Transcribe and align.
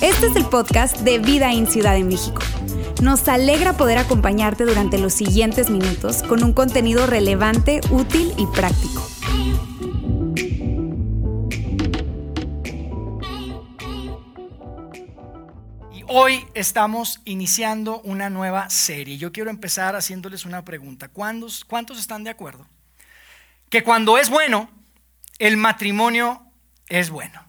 Este 0.00 0.26
es 0.26 0.36
el 0.36 0.44
podcast 0.46 0.98
de 0.98 1.18
Vida 1.18 1.52
en 1.52 1.66
Ciudad 1.66 1.94
de 1.94 2.04
México. 2.04 2.42
Nos 3.02 3.28
alegra 3.28 3.74
poder 3.74 3.98
acompañarte 3.98 4.64
durante 4.64 4.98
los 4.98 5.12
siguientes 5.12 5.70
minutos 5.70 6.22
con 6.22 6.42
un 6.42 6.52
contenido 6.52 7.06
relevante, 7.06 7.80
útil 7.90 8.32
y 8.36 8.46
práctico. 8.46 9.06
Y 15.92 16.04
hoy 16.08 16.46
estamos 16.54 17.20
iniciando 17.24 18.00
una 18.02 18.30
nueva 18.30 18.70
serie. 18.70 19.18
Yo 19.18 19.32
quiero 19.32 19.50
empezar 19.50 19.96
haciéndoles 19.96 20.44
una 20.44 20.64
pregunta. 20.64 21.08
¿Cuántos, 21.08 21.64
¿Cuántos 21.64 21.98
están 21.98 22.24
de 22.24 22.30
acuerdo? 22.30 22.66
Que 23.70 23.82
cuando 23.82 24.18
es 24.18 24.30
bueno, 24.30 24.70
el 25.38 25.56
matrimonio 25.56 26.50
es 26.88 27.10
bueno. 27.10 27.44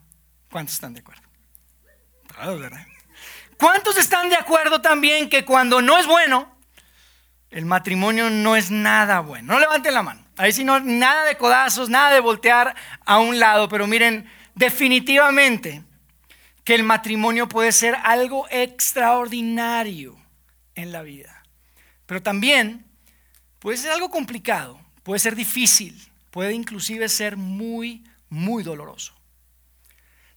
¿Cuántos 0.50 0.74
están 0.74 0.94
de 0.94 1.00
acuerdo? 1.00 1.22
¿Cuántos 3.58 3.96
están 3.98 4.28
de 4.28 4.36
acuerdo 4.36 4.80
también 4.80 5.28
que 5.28 5.44
cuando 5.44 5.82
no 5.82 5.98
es 5.98 6.06
bueno, 6.06 6.56
el 7.50 7.64
matrimonio 7.64 8.30
no 8.30 8.56
es 8.56 8.70
nada 8.70 9.20
bueno? 9.20 9.54
No 9.54 9.60
levanten 9.60 9.94
la 9.94 10.02
mano. 10.02 10.24
Ahí 10.36 10.52
sí 10.52 10.64
no, 10.64 10.78
nada 10.78 11.24
de 11.24 11.36
codazos, 11.36 11.88
nada 11.88 12.12
de 12.12 12.20
voltear 12.20 12.74
a 13.04 13.18
un 13.18 13.40
lado, 13.40 13.68
pero 13.68 13.86
miren, 13.86 14.30
definitivamente 14.54 15.82
que 16.62 16.74
el 16.74 16.84
matrimonio 16.84 17.48
puede 17.48 17.72
ser 17.72 17.96
algo 18.04 18.46
extraordinario 18.50 20.16
en 20.74 20.92
la 20.92 21.02
vida. 21.02 21.42
Pero 22.06 22.22
también 22.22 22.86
puede 23.58 23.78
ser 23.78 23.90
algo 23.90 24.10
complicado, 24.10 24.80
puede 25.02 25.18
ser 25.18 25.34
difícil, 25.34 26.00
puede 26.30 26.52
inclusive 26.52 27.08
ser 27.08 27.36
muy, 27.36 28.04
muy 28.28 28.62
doloroso. 28.62 29.18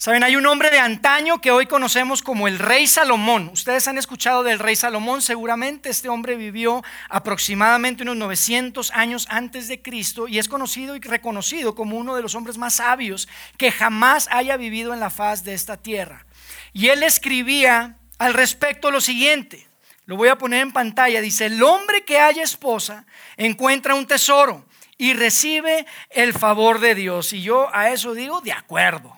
Saben, 0.02 0.24
hay 0.24 0.36
un 0.36 0.48
hombre 0.48 0.72
de 0.72 0.80
antaño 0.80 1.42
que 1.42 1.52
hoy 1.52 1.68
conocemos 1.68 2.24
como 2.24 2.48
el 2.48 2.58
rey 2.58 2.88
Salomón. 2.88 3.52
Ustedes 3.54 3.88
han 3.88 4.00
escuchado 4.00 4.42
del 4.42 4.58
rey 4.58 4.76
Salomón, 4.76 5.22
seguramente 5.22 5.92
este 5.92 6.10
hombre 6.10 6.36
vivió 6.38 6.84
aproximadamente 7.08 8.02
unos 8.02 8.18
900 8.18 8.90
años 8.96 9.28
antes 9.30 9.68
de 9.68 9.84
Cristo 9.84 10.28
y 10.28 10.40
es 10.40 10.50
conocido 10.50 10.96
y 10.96 11.02
reconocido 11.02 11.76
como 11.76 11.98
uno 11.98 12.16
de 12.16 12.24
los 12.24 12.34
hombres 12.34 12.58
más 12.58 12.78
sabios 12.78 13.30
que 13.58 13.72
jamás 13.72 14.28
haya 14.32 14.58
vivido 14.58 14.92
en 14.92 15.00
la 15.00 15.12
faz 15.12 15.44
de 15.44 15.54
esta 15.54 15.78
tierra. 15.78 16.26
Y 16.74 16.88
él 16.88 17.04
escribía 17.04 18.00
al 18.18 18.34
respecto 18.34 18.90
lo 18.90 19.02
siguiente, 19.02 19.68
lo 20.08 20.18
voy 20.18 20.30
a 20.30 20.38
poner 20.40 20.62
en 20.62 20.72
pantalla, 20.72 21.22
dice, 21.22 21.46
el 21.46 21.62
hombre 21.62 22.04
que 22.06 22.20
haya 22.20 22.42
esposa 22.42 23.06
encuentra 23.38 23.94
un 23.94 24.08
tesoro 24.08 24.66
y 25.02 25.14
recibe 25.14 25.88
el 26.12 26.32
favor 26.32 26.80
de 26.80 26.94
Dios. 26.94 27.34
Y 27.34 27.42
yo 27.42 27.74
a 27.74 27.90
eso 27.90 28.14
digo, 28.14 28.40
de 28.42 28.52
acuerdo. 28.52 29.18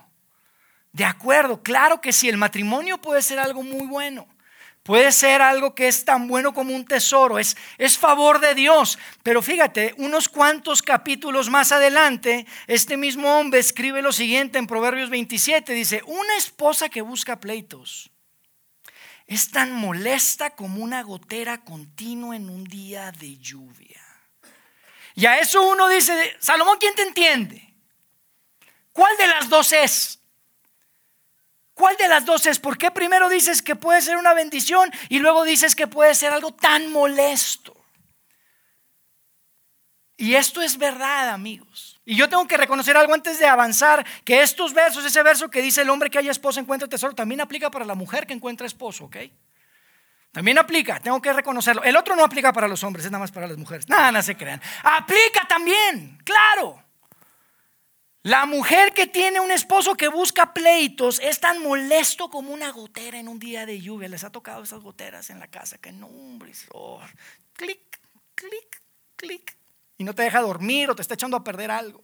De 0.93 1.03
acuerdo, 1.03 1.61
claro 1.61 1.99
que 1.99 2.13
sí, 2.13 2.29
el 2.29 2.37
matrimonio 2.37 2.99
puede 2.99 3.21
ser 3.21 3.37
algo 3.37 3.63
muy 3.63 3.85
bueno. 3.85 4.25
Puede 4.81 5.11
ser 5.11 5.41
algo 5.41 5.75
que 5.75 5.89
es 5.89 6.05
tan 6.05 6.29
bueno 6.29 6.53
como 6.53 6.73
un 6.73 6.85
tesoro, 6.85 7.37
es, 7.37 7.57
es 7.77 7.97
favor 7.97 8.39
de 8.39 8.55
Dios. 8.55 8.97
Pero 9.23 9.41
fíjate, 9.41 9.93
unos 9.97 10.29
cuantos 10.29 10.81
capítulos 10.81 11.49
más 11.49 11.73
adelante, 11.73 12.45
este 12.67 12.95
mismo 12.95 13.37
hombre 13.37 13.59
escribe 13.59 14.01
lo 14.01 14.13
siguiente 14.13 14.59
en 14.59 14.67
Proverbios 14.67 15.09
27, 15.09 15.73
dice, 15.73 16.01
una 16.05 16.37
esposa 16.37 16.87
que 16.87 17.01
busca 17.01 17.41
pleitos 17.41 18.09
es 19.27 19.51
tan 19.51 19.73
molesta 19.73 20.51
como 20.51 20.81
una 20.81 21.01
gotera 21.01 21.63
continua 21.63 22.37
en 22.37 22.49
un 22.49 22.63
día 22.63 23.11
de 23.11 23.37
lluvia. 23.37 23.92
Y 25.15 25.25
a 25.25 25.39
eso 25.39 25.61
uno 25.61 25.87
dice, 25.89 26.35
Salomón, 26.39 26.77
¿quién 26.79 26.95
te 26.95 27.03
entiende? 27.03 27.73
¿Cuál 28.91 29.15
de 29.17 29.27
las 29.27 29.49
dos 29.49 29.71
es? 29.71 30.19
¿Cuál 31.73 31.97
de 31.97 32.07
las 32.07 32.25
dos 32.25 32.45
es? 32.45 32.59
¿Por 32.59 32.77
qué 32.77 32.91
primero 32.91 33.29
dices 33.29 33.61
que 33.61 33.75
puede 33.75 34.01
ser 34.01 34.17
una 34.17 34.33
bendición 34.33 34.91
y 35.09 35.19
luego 35.19 35.43
dices 35.43 35.75
que 35.75 35.87
puede 35.87 36.13
ser 36.13 36.31
algo 36.31 36.53
tan 36.53 36.91
molesto? 36.91 37.75
Y 40.15 40.35
esto 40.35 40.61
es 40.61 40.77
verdad, 40.77 41.29
amigos. 41.29 41.99
Y 42.05 42.15
yo 42.15 42.29
tengo 42.29 42.47
que 42.47 42.57
reconocer 42.57 42.95
algo 42.95 43.13
antes 43.13 43.39
de 43.39 43.47
avanzar, 43.47 44.05
que 44.23 44.41
estos 44.41 44.73
versos, 44.73 45.03
ese 45.03 45.23
verso 45.23 45.49
que 45.49 45.61
dice 45.61 45.81
el 45.81 45.89
hombre 45.89 46.09
que 46.09 46.19
haya 46.19 46.31
esposa 46.31 46.59
encuentra 46.59 46.87
tesoro, 46.87 47.15
también 47.15 47.41
aplica 47.41 47.71
para 47.71 47.85
la 47.85 47.95
mujer 47.95 48.27
que 48.27 48.33
encuentra 48.33 48.67
esposo, 48.67 49.05
¿ok? 49.05 49.17
También 50.33 50.57
aplica, 50.57 50.99
tengo 50.99 51.21
que 51.21 51.31
reconocerlo. 51.31 51.83
El 51.83 51.95
otro 51.95 52.15
no 52.15 52.23
aplica 52.23 52.51
para 52.51 52.67
los 52.67 52.83
hombres, 52.83 53.05
es 53.05 53.11
nada 53.11 53.21
más 53.21 53.31
para 53.31 53.45
las 53.45 53.55
mujeres. 53.55 53.87
Nada, 53.87 54.11
no 54.11 54.21
se 54.23 54.35
crean. 54.35 54.59
Aplica 54.81 55.47
también, 55.47 56.17
claro. 56.25 56.83
La 58.23 58.47
mujer 58.47 58.93
que 58.93 59.05
tiene 59.05 59.39
un 59.39 59.51
esposo 59.51 59.93
que 59.93 60.07
busca 60.07 60.51
pleitos 60.51 61.19
es 61.21 61.39
tan 61.39 61.61
molesto 61.61 62.31
como 62.31 62.51
una 62.51 62.71
gotera 62.71 63.19
en 63.19 63.27
un 63.27 63.37
día 63.37 63.67
de 63.67 63.79
lluvia. 63.79 64.09
Les 64.09 64.23
ha 64.23 64.31
tocado 64.31 64.63
esas 64.63 64.81
goteras 64.81 65.29
en 65.29 65.39
la 65.39 65.49
casa 65.49 65.77
que 65.77 65.91
no, 65.91 66.07
hombre, 66.07 66.51
clic, 67.53 67.99
clic, 68.33 68.81
clic. 69.15 69.55
Y 69.99 70.03
no 70.03 70.15
te 70.15 70.23
deja 70.23 70.41
dormir 70.41 70.89
o 70.89 70.95
te 70.95 71.03
está 71.03 71.13
echando 71.13 71.37
a 71.37 71.43
perder 71.43 71.69
algo. 71.69 72.03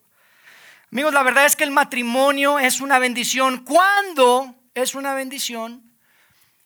Amigos, 0.91 1.15
la 1.15 1.23
verdad 1.23 1.47
es 1.47 1.55
que 1.55 1.63
el 1.63 1.71
matrimonio 1.71 2.59
es 2.59 2.79
una 2.79 2.99
bendición 2.99 3.65
cuando 3.65 4.53
es 4.75 4.93
una 4.93 5.15
bendición 5.15 5.95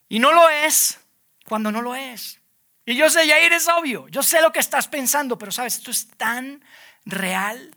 y 0.10 0.20
no 0.20 0.34
lo 0.34 0.50
es 0.50 1.00
cuando 1.48 1.72
no 1.72 1.82
lo 1.82 1.96
es. 1.96 2.40
Y 2.86 2.96
yo 2.96 3.10
sé, 3.10 3.26
Yair, 3.28 3.54
es 3.54 3.68
obvio, 3.70 4.08
yo 4.10 4.24
sé 4.24 4.42
lo 4.42 4.52
que 4.52 4.60
estás 4.60 4.88
pensando, 4.88 5.38
pero 5.38 5.52
sabes, 5.52 5.76
esto 5.76 5.92
es 5.92 6.08
tan 6.08 6.64
real. 7.06 7.74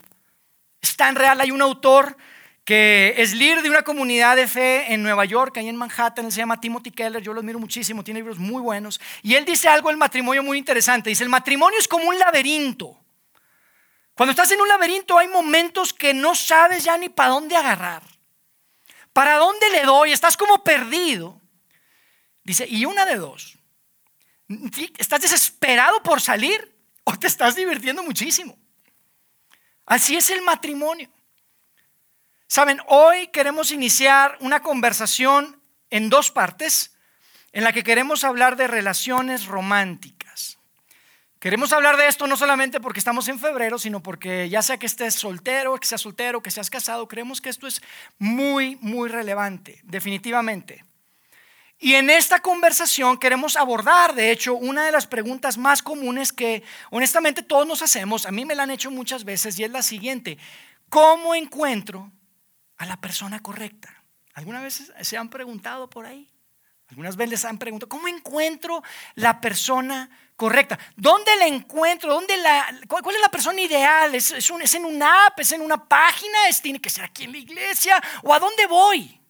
Es 0.81 0.97
tan 0.97 1.15
real. 1.15 1.41
Hay 1.41 1.50
un 1.50 1.62
autor 1.62 2.16
que 2.66 3.15
es 3.16 3.32
líder 3.32 3.62
de 3.62 3.71
una 3.71 3.82
comunidad 3.82 4.34
de 4.34 4.49
fe 4.49 4.93
en 4.93 5.00
Nueva 5.00 5.25
York, 5.25 5.56
ahí 5.56 5.69
en 5.69 5.77
Manhattan, 5.77 6.32
se 6.32 6.38
llama 6.38 6.60
Timothy 6.60 6.91
Keller, 6.91 7.22
yo 7.22 7.32
lo 7.32 7.38
admiro 7.38 7.60
muchísimo, 7.60 8.03
tiene 8.03 8.19
libros 8.19 8.38
muy 8.41 8.60
buenos, 8.60 9.00
y 9.22 9.37
él 9.37 9.44
dice 9.44 9.69
algo 9.69 9.88
del 9.88 9.97
matrimonio 9.97 10.43
muy 10.43 10.59
interesante, 10.59 11.09
dice, 11.09 11.22
el 11.22 11.31
matrimonio 11.31 11.78
es 11.78 11.87
como 11.87 12.09
un 12.09 12.19
laberinto. 12.19 12.98
Cuando 14.15 14.33
estás 14.33 14.50
en 14.50 14.60
un 14.60 14.66
laberinto 14.66 15.16
hay 15.16 15.28
momentos 15.28 15.94
que 15.94 16.12
no 16.12 16.34
sabes 16.34 16.83
ya 16.83 16.98
ni 16.98 17.09
para 17.09 17.28
dónde 17.28 17.54
agarrar, 17.54 18.03
para 19.12 19.37
dónde 19.37 19.71
le 19.71 19.84
doy, 19.84 20.10
estás 20.10 20.37
como 20.37 20.65
perdido. 20.65 21.41
Dice, 22.43 22.66
y 22.69 22.84
una 22.84 23.06
de 23.06 23.15
dos, 23.15 23.55
¿estás 24.98 25.20
desesperado 25.20 26.02
por 26.02 26.20
salir 26.20 26.76
o 27.04 27.16
te 27.18 27.26
estás 27.26 27.56
divirtiendo 27.56 28.02
muchísimo? 28.02 28.58
Así 29.84 30.16
es 30.16 30.30
el 30.30 30.42
matrimonio. 30.42 31.10
Saben, 32.48 32.80
hoy 32.88 33.28
queremos 33.28 33.70
iniciar 33.72 34.36
una 34.40 34.60
conversación 34.60 35.60
en 35.90 36.10
dos 36.10 36.30
partes 36.30 36.96
en 37.52 37.64
la 37.64 37.72
que 37.72 37.82
queremos 37.82 38.24
hablar 38.24 38.56
de 38.56 38.66
relaciones 38.66 39.46
románticas. 39.46 40.58
Queremos 41.38 41.72
hablar 41.72 41.96
de 41.96 42.08
esto 42.08 42.26
no 42.26 42.36
solamente 42.36 42.80
porque 42.80 42.98
estamos 42.98 43.28
en 43.28 43.38
febrero, 43.38 43.78
sino 43.78 44.02
porque 44.02 44.48
ya 44.48 44.62
sea 44.62 44.78
que 44.78 44.86
estés 44.86 45.14
soltero, 45.14 45.78
que 45.78 45.86
seas 45.86 46.00
soltero, 46.00 46.42
que 46.42 46.50
seas 46.50 46.70
casado, 46.70 47.06
creemos 47.06 47.40
que 47.40 47.50
esto 47.50 47.66
es 47.66 47.82
muy, 48.18 48.76
muy 48.80 49.08
relevante, 49.08 49.80
definitivamente. 49.84 50.84
Y 51.78 51.94
en 51.94 52.09
esta 52.09 52.41
conversación 52.41 53.19
queremos 53.19 53.56
abordar, 53.56 54.14
de 54.14 54.31
hecho, 54.31 54.54
una 54.54 54.87
de 54.87 54.92
las 54.92 55.06
preguntas 55.06 55.59
más 55.59 55.82
comunes 55.82 56.32
que 56.32 56.62
honestamente 56.91 57.42
todos 57.42 57.66
nos 57.66 57.82
hacemos, 57.82 58.25
a 58.25 58.31
mí 58.31 58.47
me 58.47 58.54
la 58.54 58.62
han 58.62 58.70
hecho 58.70 58.91
muchas 58.91 59.25
veces, 59.25 59.59
y 59.59 59.64
es 59.64 59.70
la 59.70 59.82
siguiente, 59.82 60.38
¿cómo 60.88 61.34
encuentro 61.34 62.10
a 62.78 62.86
la 62.86 62.97
persona 62.97 63.41
correcta? 63.41 64.04
¿Alguna 64.32 64.62
vez 64.62 64.91
se 65.00 65.16
han 65.19 65.28
preguntado 65.28 65.91
por 65.91 66.06
ahí? 66.06 66.31
Algunas 66.88 67.16
veces 67.16 67.31
les 67.31 67.44
han 67.44 67.59
preguntado, 67.59 67.88
¿cómo 67.88 68.09
encuentro 68.09 68.82
la 69.15 69.41
persona 69.41 70.09
correcta? 70.36 70.78
¿Dónde 70.97 71.34
la 71.36 71.47
encuentro? 71.47 72.15
¿Dónde 72.15 72.36
la, 72.36 72.66
cuál, 72.86 73.15
es 73.15 73.20
la 73.20 73.28
persona 73.28 73.60
ideal? 73.60 74.15
¿Es, 74.15 74.31
¿Es, 74.31 74.75
en 74.75 74.84
una 74.84 75.26
app? 75.26 75.41
¿Es 75.41 75.53
en 75.53 75.62
una 75.62 75.88
página? 75.88 76.48
¿Es, 76.48 76.62
¿Tiene 76.62 76.81
que 76.81 76.88
ser 76.88 77.04
aquí 77.04 77.25
en 77.25 77.32
la 77.32 77.39
iglesia? 77.39 78.00
¿O 78.22 78.33
a 78.33 78.39
dónde 78.39 78.66
voy? 78.66 79.21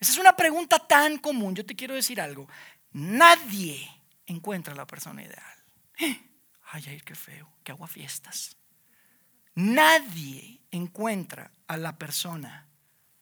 Esa 0.00 0.12
es 0.12 0.18
una 0.18 0.34
pregunta 0.34 0.78
tan 0.78 1.18
común. 1.18 1.54
Yo 1.54 1.64
te 1.64 1.76
quiero 1.76 1.94
decir 1.94 2.20
algo. 2.20 2.48
Nadie 2.92 3.88
encuentra 4.26 4.74
la 4.74 4.86
persona 4.86 5.22
ideal. 5.22 5.56
Ay, 6.72 6.84
ay, 6.86 7.00
qué 7.04 7.16
feo, 7.16 7.50
que 7.64 7.72
agua 7.72 7.88
fiestas. 7.88 8.56
Nadie 9.56 10.60
encuentra 10.70 11.50
a 11.66 11.76
la 11.76 11.98
persona 11.98 12.68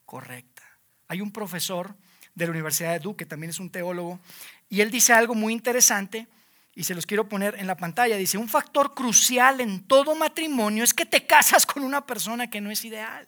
correcta. 0.04 0.62
Hay 1.06 1.22
un 1.22 1.32
profesor 1.32 1.96
de 2.34 2.44
la 2.44 2.50
Universidad 2.50 2.92
de 2.92 2.98
Duke, 2.98 3.24
que 3.24 3.26
también 3.26 3.48
es 3.48 3.58
un 3.58 3.70
teólogo, 3.70 4.20
y 4.68 4.82
él 4.82 4.90
dice 4.90 5.14
algo 5.14 5.34
muy 5.34 5.54
interesante, 5.54 6.28
y 6.74 6.84
se 6.84 6.94
los 6.94 7.06
quiero 7.06 7.26
poner 7.26 7.54
en 7.58 7.66
la 7.66 7.78
pantalla. 7.78 8.18
Dice, 8.18 8.36
un 8.36 8.50
factor 8.50 8.92
crucial 8.92 9.62
en 9.62 9.82
todo 9.84 10.14
matrimonio 10.14 10.84
es 10.84 10.92
que 10.92 11.06
te 11.06 11.26
casas 11.26 11.64
con 11.64 11.82
una 11.82 12.04
persona 12.04 12.50
que 12.50 12.60
no 12.60 12.70
es 12.70 12.84
ideal. 12.84 13.26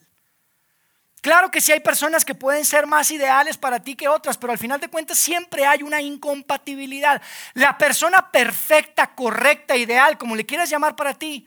Claro 1.20 1.50
que 1.50 1.60
sí 1.60 1.70
hay 1.70 1.80
personas 1.80 2.24
que 2.24 2.34
pueden 2.34 2.64
ser 2.64 2.86
más 2.86 3.10
ideales 3.10 3.58
para 3.58 3.80
ti 3.80 3.94
que 3.94 4.08
otras, 4.08 4.38
pero 4.38 4.52
al 4.52 4.58
final 4.58 4.80
de 4.80 4.88
cuentas 4.88 5.18
siempre 5.18 5.66
hay 5.66 5.82
una 5.82 6.00
incompatibilidad. 6.00 7.20
La 7.54 7.76
persona 7.76 8.30
perfecta, 8.30 9.14
correcta, 9.14 9.76
ideal, 9.76 10.16
como 10.16 10.34
le 10.34 10.46
quieras 10.46 10.70
llamar 10.70 10.96
para 10.96 11.12
ti, 11.12 11.46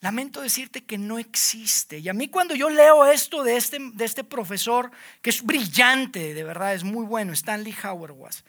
lamento 0.00 0.40
decirte 0.40 0.84
que 0.84 0.98
no 0.98 1.20
existe. 1.20 1.98
Y 1.98 2.08
a 2.08 2.14
mí 2.14 2.28
cuando 2.28 2.56
yo 2.56 2.68
leo 2.68 3.06
esto 3.06 3.44
de 3.44 3.56
este, 3.56 3.78
de 3.80 4.04
este 4.04 4.24
profesor, 4.24 4.90
que 5.22 5.30
es 5.30 5.42
brillante, 5.44 6.34
de 6.34 6.42
verdad, 6.42 6.74
es 6.74 6.82
muy 6.82 7.04
bueno, 7.04 7.32
Stanley 7.32 7.76
Howard 7.84 8.12
was. 8.12 8.44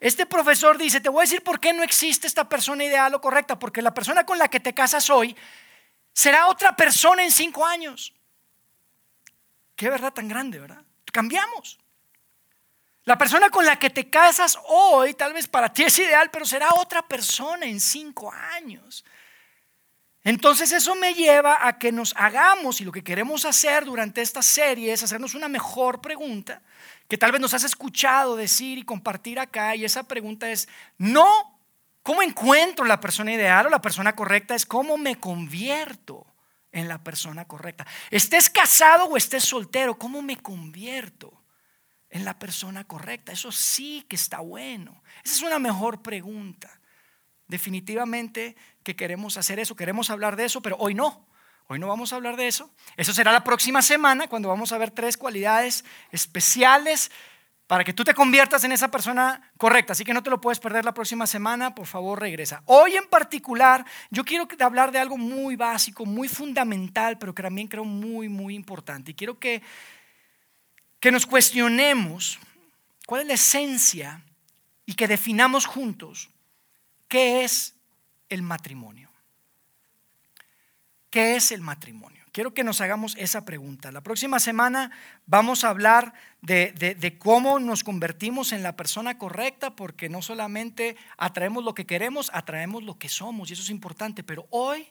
Este 0.00 0.26
profesor 0.26 0.76
dice, 0.76 1.00
te 1.00 1.08
voy 1.08 1.20
a 1.20 1.28
decir 1.28 1.42
por 1.42 1.60
qué 1.60 1.72
no 1.72 1.84
existe 1.84 2.26
esta 2.26 2.48
persona 2.48 2.82
ideal 2.82 3.14
o 3.14 3.20
correcta, 3.20 3.60
porque 3.60 3.80
la 3.80 3.94
persona 3.94 4.26
con 4.26 4.38
la 4.38 4.48
que 4.48 4.58
te 4.58 4.74
casas 4.74 5.08
hoy 5.08 5.36
será 6.12 6.48
otra 6.48 6.74
persona 6.74 7.22
en 7.22 7.30
cinco 7.30 7.64
años. 7.64 8.12
Qué 9.76 9.88
verdad 9.88 10.12
tan 10.12 10.28
grande, 10.28 10.58
¿verdad? 10.58 10.82
Cambiamos. 11.12 11.78
La 13.04 13.18
persona 13.18 13.50
con 13.50 13.66
la 13.66 13.78
que 13.78 13.90
te 13.90 14.08
casas 14.08 14.58
hoy, 14.66 15.14
tal 15.14 15.34
vez 15.34 15.46
para 15.46 15.72
ti 15.72 15.82
es 15.82 15.98
ideal, 15.98 16.30
pero 16.30 16.46
será 16.46 16.72
otra 16.74 17.06
persona 17.06 17.66
en 17.66 17.78
cinco 17.78 18.32
años. 18.32 19.04
Entonces 20.22 20.72
eso 20.72 20.94
me 20.94 21.12
lleva 21.12 21.66
a 21.66 21.78
que 21.78 21.92
nos 21.92 22.14
hagamos, 22.16 22.80
y 22.80 22.84
lo 22.84 22.92
que 22.92 23.04
queremos 23.04 23.44
hacer 23.44 23.84
durante 23.84 24.22
esta 24.22 24.40
serie 24.40 24.90
es 24.90 25.02
hacernos 25.02 25.34
una 25.34 25.48
mejor 25.48 26.00
pregunta, 26.00 26.62
que 27.06 27.18
tal 27.18 27.30
vez 27.30 27.42
nos 27.42 27.52
has 27.52 27.64
escuchado 27.64 28.34
decir 28.34 28.78
y 28.78 28.84
compartir 28.84 29.38
acá, 29.38 29.76
y 29.76 29.84
esa 29.84 30.04
pregunta 30.04 30.48
es, 30.48 30.66
no, 30.96 31.60
¿cómo 32.02 32.22
encuentro 32.22 32.86
la 32.86 33.00
persona 33.00 33.34
ideal 33.34 33.66
o 33.66 33.70
la 33.70 33.82
persona 33.82 34.16
correcta? 34.16 34.54
Es 34.54 34.64
cómo 34.64 34.96
me 34.96 35.20
convierto 35.20 36.26
en 36.74 36.88
la 36.88 37.02
persona 37.02 37.46
correcta. 37.46 37.86
Estés 38.10 38.50
casado 38.50 39.06
o 39.06 39.16
estés 39.16 39.44
soltero, 39.44 39.98
¿cómo 39.98 40.20
me 40.20 40.36
convierto? 40.36 41.40
en 42.14 42.24
la 42.24 42.38
persona 42.38 42.84
correcta. 42.84 43.32
Eso 43.32 43.50
sí 43.50 44.06
que 44.08 44.14
está 44.14 44.38
bueno. 44.38 45.02
Esa 45.24 45.34
es 45.34 45.42
una 45.42 45.58
mejor 45.58 46.00
pregunta. 46.00 46.80
Definitivamente 47.48 48.56
que 48.84 48.94
queremos 48.94 49.36
hacer 49.36 49.58
eso, 49.58 49.74
queremos 49.74 50.10
hablar 50.10 50.36
de 50.36 50.44
eso, 50.44 50.62
pero 50.62 50.76
hoy 50.78 50.94
no. 50.94 51.26
Hoy 51.66 51.80
no 51.80 51.88
vamos 51.88 52.12
a 52.12 52.16
hablar 52.16 52.36
de 52.36 52.46
eso. 52.46 52.70
Eso 52.96 53.12
será 53.12 53.32
la 53.32 53.42
próxima 53.42 53.82
semana 53.82 54.28
cuando 54.28 54.48
vamos 54.48 54.70
a 54.70 54.78
ver 54.78 54.92
tres 54.92 55.16
cualidades 55.16 55.84
especiales 56.12 57.10
para 57.66 57.84
que 57.84 57.92
tú 57.92 58.04
te 58.04 58.14
conviertas 58.14 58.64
en 58.64 58.72
esa 58.72 58.90
persona 58.90 59.52
correcta. 59.56 59.92
Así 59.92 60.04
que 60.04 60.14
no 60.14 60.22
te 60.22 60.30
lo 60.30 60.40
puedes 60.40 60.60
perder 60.60 60.84
la 60.84 60.94
próxima 60.94 61.26
semana, 61.26 61.74
por 61.74 61.86
favor 61.86 62.20
regresa. 62.20 62.62
Hoy 62.66 62.94
en 62.94 63.08
particular 63.08 63.84
yo 64.10 64.24
quiero 64.24 64.46
hablar 64.60 64.92
de 64.92 64.98
algo 64.98 65.16
muy 65.16 65.56
básico, 65.56 66.04
muy 66.04 66.28
fundamental, 66.28 67.18
pero 67.18 67.34
que 67.34 67.42
también 67.42 67.68
creo 67.68 67.84
muy, 67.84 68.28
muy 68.28 68.54
importante. 68.54 69.12
Y 69.12 69.14
quiero 69.14 69.38
que 69.38 69.62
que 71.04 71.12
nos 71.12 71.26
cuestionemos 71.26 72.38
cuál 73.04 73.20
es 73.20 73.26
la 73.26 73.34
esencia 73.34 74.24
y 74.86 74.94
que 74.94 75.06
definamos 75.06 75.66
juntos 75.66 76.30
qué 77.08 77.44
es 77.44 77.74
el 78.30 78.40
matrimonio. 78.40 79.10
¿Qué 81.10 81.36
es 81.36 81.52
el 81.52 81.60
matrimonio? 81.60 82.23
Quiero 82.34 82.52
que 82.52 82.64
nos 82.64 82.80
hagamos 82.80 83.14
esa 83.16 83.44
pregunta. 83.44 83.92
La 83.92 84.00
próxima 84.00 84.40
semana 84.40 84.90
vamos 85.24 85.62
a 85.62 85.68
hablar 85.68 86.14
de, 86.42 86.72
de, 86.72 87.16
cómo 87.16 87.60
nos 87.60 87.84
convertimos 87.84 88.50
en 88.50 88.64
la 88.64 88.74
persona 88.74 89.18
correcta, 89.18 89.76
porque 89.76 90.08
no 90.08 90.20
solamente 90.20 90.96
atraemos 91.16 91.62
lo 91.62 91.74
que 91.74 91.86
queremos, 91.86 92.32
atraemos 92.34 92.82
lo 92.82 92.98
que 92.98 93.08
somos, 93.08 93.48
y 93.48 93.52
eso 93.52 93.62
es 93.62 93.70
importante, 93.70 94.24
pero 94.24 94.48
hoy 94.50 94.88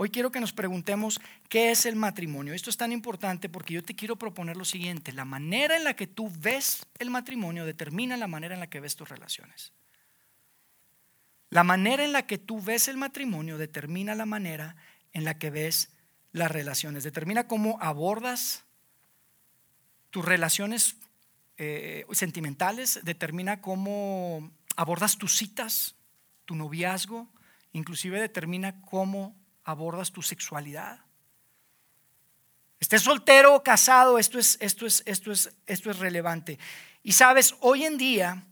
Hoy 0.00 0.10
quiero 0.10 0.30
que 0.30 0.38
nos 0.38 0.52
preguntemos 0.52 1.20
qué 1.48 1.72
es 1.72 1.84
el 1.84 1.96
matrimonio. 1.96 2.54
Esto 2.54 2.70
es 2.70 2.76
tan 2.76 2.92
importante 2.92 3.48
porque 3.48 3.74
yo 3.74 3.82
te 3.82 3.96
quiero 3.96 4.14
proponer 4.14 4.56
lo 4.56 4.64
siguiente. 4.64 5.12
La 5.12 5.24
manera 5.24 5.76
en 5.76 5.82
la 5.82 5.94
que 5.94 6.06
tú 6.06 6.30
ves 6.38 6.86
el 7.00 7.10
matrimonio 7.10 7.66
determina 7.66 8.16
la 8.16 8.28
manera 8.28 8.54
en 8.54 8.60
la 8.60 8.70
que 8.70 8.78
ves 8.78 8.94
tus 8.94 9.08
relaciones. 9.08 9.72
La 11.50 11.64
manera 11.64 12.04
en 12.04 12.12
la 12.12 12.28
que 12.28 12.38
tú 12.38 12.62
ves 12.62 12.86
el 12.86 12.96
matrimonio 12.96 13.58
determina 13.58 14.14
la 14.14 14.24
manera 14.24 14.76
en 15.12 15.24
la 15.24 15.36
que 15.36 15.50
ves 15.50 15.97
las 16.32 16.50
relaciones. 16.50 17.04
Determina 17.04 17.46
cómo 17.46 17.78
abordas 17.80 18.64
tus 20.10 20.24
relaciones 20.24 20.96
eh, 21.56 22.06
sentimentales, 22.12 23.00
determina 23.02 23.60
cómo 23.60 24.50
abordas 24.76 25.18
tus 25.18 25.36
citas, 25.36 25.96
tu 26.44 26.54
noviazgo, 26.54 27.28
inclusive 27.72 28.20
determina 28.20 28.80
cómo 28.82 29.36
abordas 29.64 30.12
tu 30.12 30.22
sexualidad. 30.22 31.00
Estés 32.80 33.02
soltero 33.02 33.56
o 33.56 33.62
casado, 33.62 34.18
esto 34.18 34.38
es, 34.38 34.56
esto, 34.60 34.86
es, 34.86 35.02
esto, 35.04 35.32
es, 35.32 35.52
esto 35.66 35.90
es 35.90 35.98
relevante. 35.98 36.58
Y 37.02 37.12
sabes, 37.12 37.56
hoy 37.60 37.84
en 37.84 37.98
día, 37.98 38.44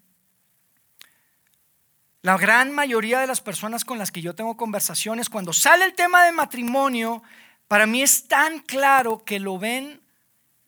la 2.23 2.37
gran 2.37 2.73
mayoría 2.73 3.21
de 3.21 3.29
las 3.29 3.41
personas 3.41 3.85
con 3.85 3.99
las 3.99 4.11
que 4.11 4.21
yo 4.21 4.35
tengo 4.35 4.57
conversaciones, 4.57 5.31
cuando 5.31 5.53
sale 5.53 5.85
el 5.85 5.95
tema 5.95 6.25
de 6.25 6.33
matrimonio, 6.33 7.23
para 7.69 7.87
mí 7.87 8.03
es 8.03 8.29
tan 8.29 8.61
claro 8.61 9.25
que 9.25 9.41
lo 9.41 9.59
ven 9.59 10.01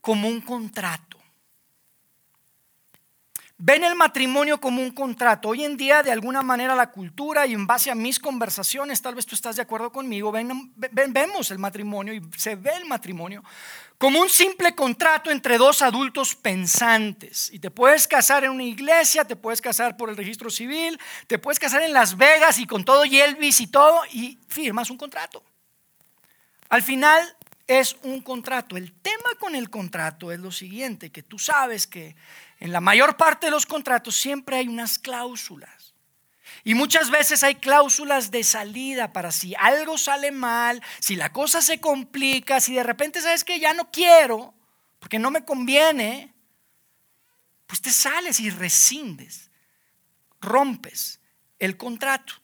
como 0.01 0.29
un 0.29 0.41
contrato. 0.41 1.19
Ven 3.61 3.83
el 3.83 3.97
matrimonio 3.97 4.61
como 4.61 4.81
un 4.81 4.93
contrato. 4.93 5.49
Hoy 5.49 5.65
en 5.65 5.77
día, 5.77 6.05
de 6.05 6.13
alguna 6.13 6.43
manera, 6.43 6.77
la 6.77 6.93
cultura 6.93 7.45
y 7.45 7.55
en 7.55 7.67
base 7.67 7.91
a 7.91 7.97
mis 7.97 8.21
conversaciones, 8.21 9.03
tal 9.03 9.17
vez 9.17 9.27
tú 9.27 9.35
estás 9.35 9.57
de 9.57 9.63
acuerdo 9.63 9.91
conmigo, 9.91 10.31
vemos 10.31 11.51
el 11.51 11.59
matrimonio 11.59 12.15
y 12.15 12.23
se 12.37 12.55
ve 12.55 12.71
el 12.77 12.85
matrimonio 12.85 13.43
como 13.99 14.21
un 14.21 14.29
simple 14.29 14.77
contrato 14.77 15.29
entre 15.33 15.59
dos 15.59 15.83
adultos 15.83 16.37
pensantes. 16.37 17.53
Y 17.53 17.59
te 17.59 17.73
puedes 17.73 18.07
casar 18.07 18.45
en 18.45 18.53
una 18.53 18.63
iglesia, 18.63 19.25
te 19.25 19.35
puedes 19.35 19.61
casar 19.61 19.97
por 19.97 20.09
el 20.09 20.17
registro 20.17 20.51
civil, 20.51 20.99
te 21.27 21.39
puedes 21.39 21.59
casar 21.59 21.83
en 21.83 21.93
Las 21.93 22.17
Vegas 22.17 22.61
y 22.61 22.67
con 22.67 22.85
todo 22.85 23.05
y 23.05 23.19
Elvis 23.19 23.61
y 23.61 23.67
todo, 23.67 24.03
y 24.13 24.39
firmas 24.47 24.89
un 24.89 24.99
contrato. 24.99 25.43
Al 26.69 26.83
final 26.83 27.37
es 27.67 27.97
un 28.03 28.21
contrato. 28.21 28.77
El 28.77 28.93
tema 28.93 29.31
con 29.39 29.55
el 29.55 29.71
contrato 29.71 30.33
es 30.33 30.41
lo 30.41 30.51
siguiente, 30.51 31.11
que 31.11 31.23
tú 31.23 31.39
sabes 31.39 31.87
que 31.87 32.17
en 32.61 32.73
la 32.73 32.81
mayor 32.81 33.17
parte 33.17 33.47
de 33.47 33.51
los 33.53 33.67
contratos 33.67 34.17
siempre 34.17 34.57
hay 34.57 34.69
unas 34.69 34.99
cláusulas. 34.99 35.95
Y 36.65 36.75
muchas 36.75 37.11
veces 37.11 37.45
hay 37.45 37.57
cláusulas 37.57 38.31
de 38.31 38.43
salida 38.43 39.13
para 39.13 39.31
si 39.31 39.55
algo 39.55 39.97
sale 39.97 40.33
mal, 40.33 40.83
si 40.99 41.15
la 41.15 41.33
cosa 41.33 41.63
se 41.63 41.81
complica, 41.81 42.61
si 42.61 42.75
de 42.75 42.83
repente 42.83 43.21
sabes 43.21 43.45
que 43.45 43.61
ya 43.61 43.75
no 43.75 43.91
quiero, 43.91 44.55
porque 44.99 45.19
no 45.19 45.31
me 45.31 45.45
conviene, 45.45 46.35
pues 47.67 47.81
te 47.81 47.91
sales 47.91 48.41
y 48.41 48.51
rescindes, 48.51 49.51
rompes 50.41 51.21
el 51.59 51.77
contrato. 51.77 52.35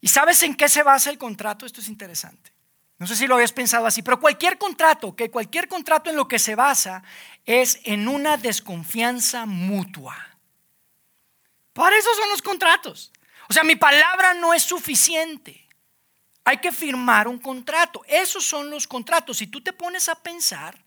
¿Y 0.00 0.08
sabes 0.08 0.42
en 0.42 0.54
qué 0.54 0.68
se 0.68 0.82
basa 0.82 1.10
el 1.10 1.18
contrato? 1.18 1.64
Esto 1.64 1.80
es 1.80 1.88
interesante. 1.88 2.51
No 3.02 3.08
sé 3.08 3.16
si 3.16 3.26
lo 3.26 3.34
habías 3.34 3.50
pensado 3.50 3.84
así, 3.84 4.00
pero 4.00 4.20
cualquier 4.20 4.58
contrato, 4.58 5.16
que 5.16 5.28
cualquier 5.28 5.66
contrato 5.66 6.08
en 6.08 6.14
lo 6.14 6.28
que 6.28 6.38
se 6.38 6.54
basa 6.54 7.02
es 7.44 7.80
en 7.82 8.06
una 8.06 8.36
desconfianza 8.36 9.44
mutua. 9.44 10.16
Para 11.72 11.96
eso 11.96 12.14
son 12.14 12.28
los 12.28 12.40
contratos. 12.40 13.10
O 13.48 13.52
sea, 13.52 13.64
mi 13.64 13.74
palabra 13.74 14.34
no 14.34 14.54
es 14.54 14.62
suficiente. 14.62 15.66
Hay 16.44 16.58
que 16.58 16.70
firmar 16.70 17.26
un 17.26 17.40
contrato. 17.40 18.04
Esos 18.06 18.44
son 18.44 18.70
los 18.70 18.86
contratos. 18.86 19.38
Si 19.38 19.48
tú 19.48 19.60
te 19.60 19.72
pones 19.72 20.08
a 20.08 20.14
pensar, 20.14 20.78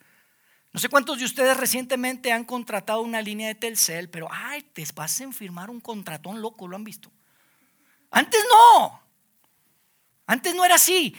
no 0.71 0.79
sé 0.79 0.87
cuántos 0.87 1.19
de 1.19 1.25
ustedes 1.25 1.57
recientemente 1.57 2.31
han 2.31 2.45
contratado 2.45 3.01
una 3.01 3.21
línea 3.21 3.49
de 3.49 3.55
Telcel, 3.55 4.09
pero 4.09 4.29
ay, 4.31 4.61
te 4.61 4.87
vas 4.95 5.19
a 5.19 5.31
firmar 5.33 5.69
un 5.69 5.81
contratón 5.81 6.41
loco, 6.41 6.65
¿lo 6.65 6.77
han 6.77 6.85
visto? 6.85 7.11
Antes 8.09 8.41
no. 8.49 9.01
Antes 10.27 10.55
no 10.55 10.63
era 10.63 10.75
así. 10.75 11.13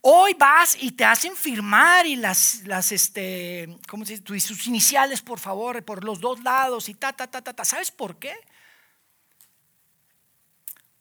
Hoy 0.00 0.34
vas 0.34 0.76
y 0.80 0.92
te 0.92 1.04
hacen 1.04 1.34
firmar 1.34 2.06
y 2.06 2.16
las, 2.16 2.62
las 2.66 2.92
este, 2.92 3.78
¿cómo 3.88 4.04
se 4.04 4.18
dice? 4.18 4.48
Sus 4.48 4.66
iniciales, 4.66 5.22
por 5.22 5.40
favor, 5.40 5.84
por 5.84 6.04
los 6.04 6.20
dos 6.20 6.42
lados 6.42 6.88
y 6.88 6.94
ta, 6.94 7.12
ta, 7.12 7.26
ta, 7.26 7.42
ta, 7.42 7.52
ta. 7.52 7.64
¿Sabes 7.64 7.90
por 7.90 8.18
qué? 8.18 8.34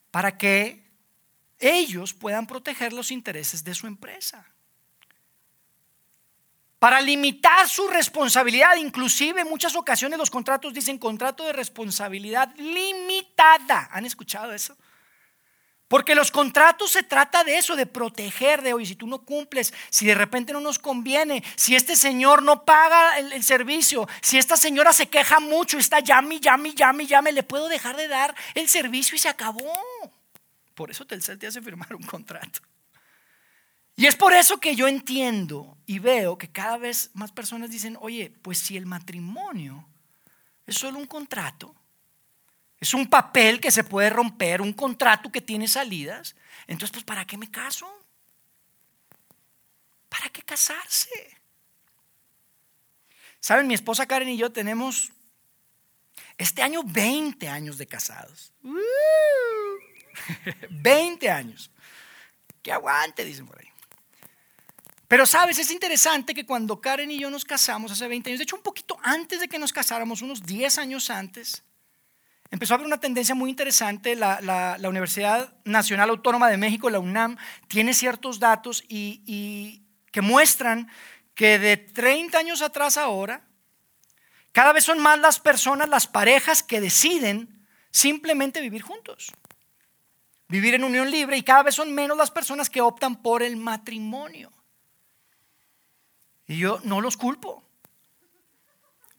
Para 0.09 0.37
que 0.37 0.83
ellos 1.59 2.13
puedan 2.13 2.47
proteger 2.47 2.91
los 2.93 3.11
intereses 3.11 3.63
de 3.63 3.75
su 3.75 3.85
empresa. 3.85 4.45
Para 6.79 7.01
limitar 7.01 7.67
su 7.67 7.87
responsabilidad, 7.87 8.75
inclusive 8.77 9.41
en 9.41 9.49
muchas 9.49 9.75
ocasiones 9.75 10.19
los 10.19 10.29
contratos 10.29 10.73
dicen 10.73 10.97
contrato 10.97 11.43
de 11.43 11.53
responsabilidad 11.53 12.53
limitada. 12.57 13.89
¿Han 13.91 14.05
escuchado 14.05 14.53
eso? 14.53 14.77
Porque 15.87 16.15
los 16.15 16.31
contratos 16.31 16.91
se 16.91 17.03
trata 17.03 17.45
de 17.45 17.57
eso, 17.57 17.77
de 17.77 17.85
proteger, 17.85 18.61
de, 18.61 18.73
oye, 18.73 18.85
si 18.85 18.95
tú 18.95 19.07
no 19.07 19.19
cumples, 19.19 19.73
si 19.89 20.05
de 20.05 20.15
repente 20.15 20.51
no 20.51 20.59
nos 20.59 20.79
conviene, 20.79 21.43
si 21.55 21.75
este 21.75 21.95
señor 21.95 22.43
no 22.43 22.65
paga 22.65 23.17
el, 23.19 23.43
servicio, 23.43 24.07
si 24.21 24.37
esta 24.37 24.57
señora 24.57 24.91
se 24.91 25.07
queja 25.07 25.39
mucho, 25.39 25.77
está 25.77 26.01
llame, 26.01 26.41
llame, 26.41 26.73
llame, 26.73 27.05
llame, 27.05 27.31
le 27.31 27.43
puedo 27.43 27.69
dejar 27.69 27.95
de 27.95 28.09
dar 28.09 28.35
el 28.53 28.67
servicio 28.67 29.15
y 29.15 29.19
se 29.19 29.29
acabó. 29.29 29.71
Por 30.75 30.91
eso 30.91 31.05
Telcel 31.05 31.39
te 31.39 31.47
hace 31.47 31.61
firmar 31.61 31.95
un 31.95 32.03
contrato. 32.03 32.59
Y 33.95 34.07
es 34.07 34.15
por 34.15 34.33
eso 34.33 34.59
que 34.59 34.75
yo 34.75 34.89
entiendo 34.89 35.77
y 35.85 35.99
veo 35.99 36.37
que 36.37 36.51
cada 36.51 36.77
vez 36.77 37.11
más 37.13 37.31
personas 37.31 37.71
dicen, 37.71 37.97
oye, 38.01 38.31
pues 38.41 38.59
si 38.59 38.75
el 38.75 38.85
matrimonio 38.85 39.87
es 40.67 40.75
solo 40.75 40.99
un 40.99 41.07
contrato, 41.07 41.73
es 42.79 42.93
un 42.93 43.09
papel 43.09 43.59
que 43.59 43.71
se 43.71 43.83
puede 43.83 44.09
romper, 44.09 44.61
un 44.61 44.73
contrato 44.73 45.31
que 45.31 45.41
tiene 45.41 45.67
salidas. 45.67 46.35
Entonces, 46.67 46.91
pues, 46.91 47.03
¿para 47.03 47.25
qué 47.25 47.37
me 47.37 47.49
caso? 47.49 47.87
¿para 50.09 50.29
qué 50.29 50.41
casarse? 50.41 51.09
Saben, 53.39 53.67
mi 53.67 53.73
esposa 53.73 54.05
Karen 54.05 54.29
y 54.29 54.37
yo 54.37 54.51
tenemos 54.51 55.11
este 56.37 56.61
año 56.61 56.81
20 56.83 57.47
años 57.47 57.77
de 57.77 57.87
casados. 57.87 58.51
20 60.69 61.29
años. 61.29 61.71
Que 62.61 62.71
aguante, 62.71 63.23
dicen 63.23 63.47
por 63.47 63.59
ahí. 63.59 63.67
Pero 65.07 65.25
sabes, 65.25 65.57
es 65.59 65.71
interesante 65.71 66.33
que 66.33 66.45
cuando 66.45 66.81
Karen 66.81 67.11
y 67.11 67.19
yo 67.19 67.29
nos 67.29 67.45
casamos 67.45 67.91
hace 67.91 68.07
20 68.07 68.29
años, 68.29 68.39
de 68.39 68.43
hecho 68.43 68.57
un 68.57 68.63
poquito 68.63 68.97
antes 69.03 69.39
de 69.39 69.47
que 69.47 69.59
nos 69.59 69.71
casáramos, 69.71 70.21
unos 70.21 70.43
10 70.43 70.79
años 70.79 71.09
antes, 71.09 71.63
empezó 72.51 72.73
a 72.73 72.75
haber 72.75 72.87
una 72.87 72.99
tendencia 72.99 73.35
muy 73.35 73.49
interesante. 73.49 74.15
La, 74.15 74.77
Universidad 74.87 75.53
Nacional 75.65 76.09
Autónoma 76.09 76.49
de 76.49 76.57
México, 76.57 76.89
la 76.89 76.99
UNAM, 76.99 77.37
tiene 77.67 77.93
ciertos 77.93 78.39
datos 78.39 78.83
y, 78.87 79.83
que 80.11 80.21
muestran 80.21 80.89
que 81.35 81.59
de 81.59 81.77
30 81.77 82.37
años 82.37 82.61
atrás 82.61 82.97
ahora, 82.97 83.43
cada 84.51 84.73
vez 84.73 84.83
son 84.83 84.99
más 84.99 85.19
las 85.19 85.39
personas, 85.39 85.89
las 85.89 86.07
parejas 86.07 86.63
que 86.63 86.81
deciden 86.81 87.67
simplemente 87.91 88.61
vivir 88.61 88.81
juntos, 88.81 89.31
vivir 90.47 90.73
en 90.73 90.83
unión 90.83 91.11
libre 91.11 91.37
y 91.37 91.43
cada 91.43 91.63
vez 91.63 91.75
son 91.75 91.93
menos 91.93 92.17
las 92.17 92.31
personas 92.31 92.69
que 92.69 92.81
optan 92.81 93.21
por 93.21 93.43
el 93.43 93.57
matrimonio. 93.57 94.51
Y 96.47 96.57
yo 96.57 96.79
no 96.83 97.01
los 97.01 97.17
culpo. 97.17 97.66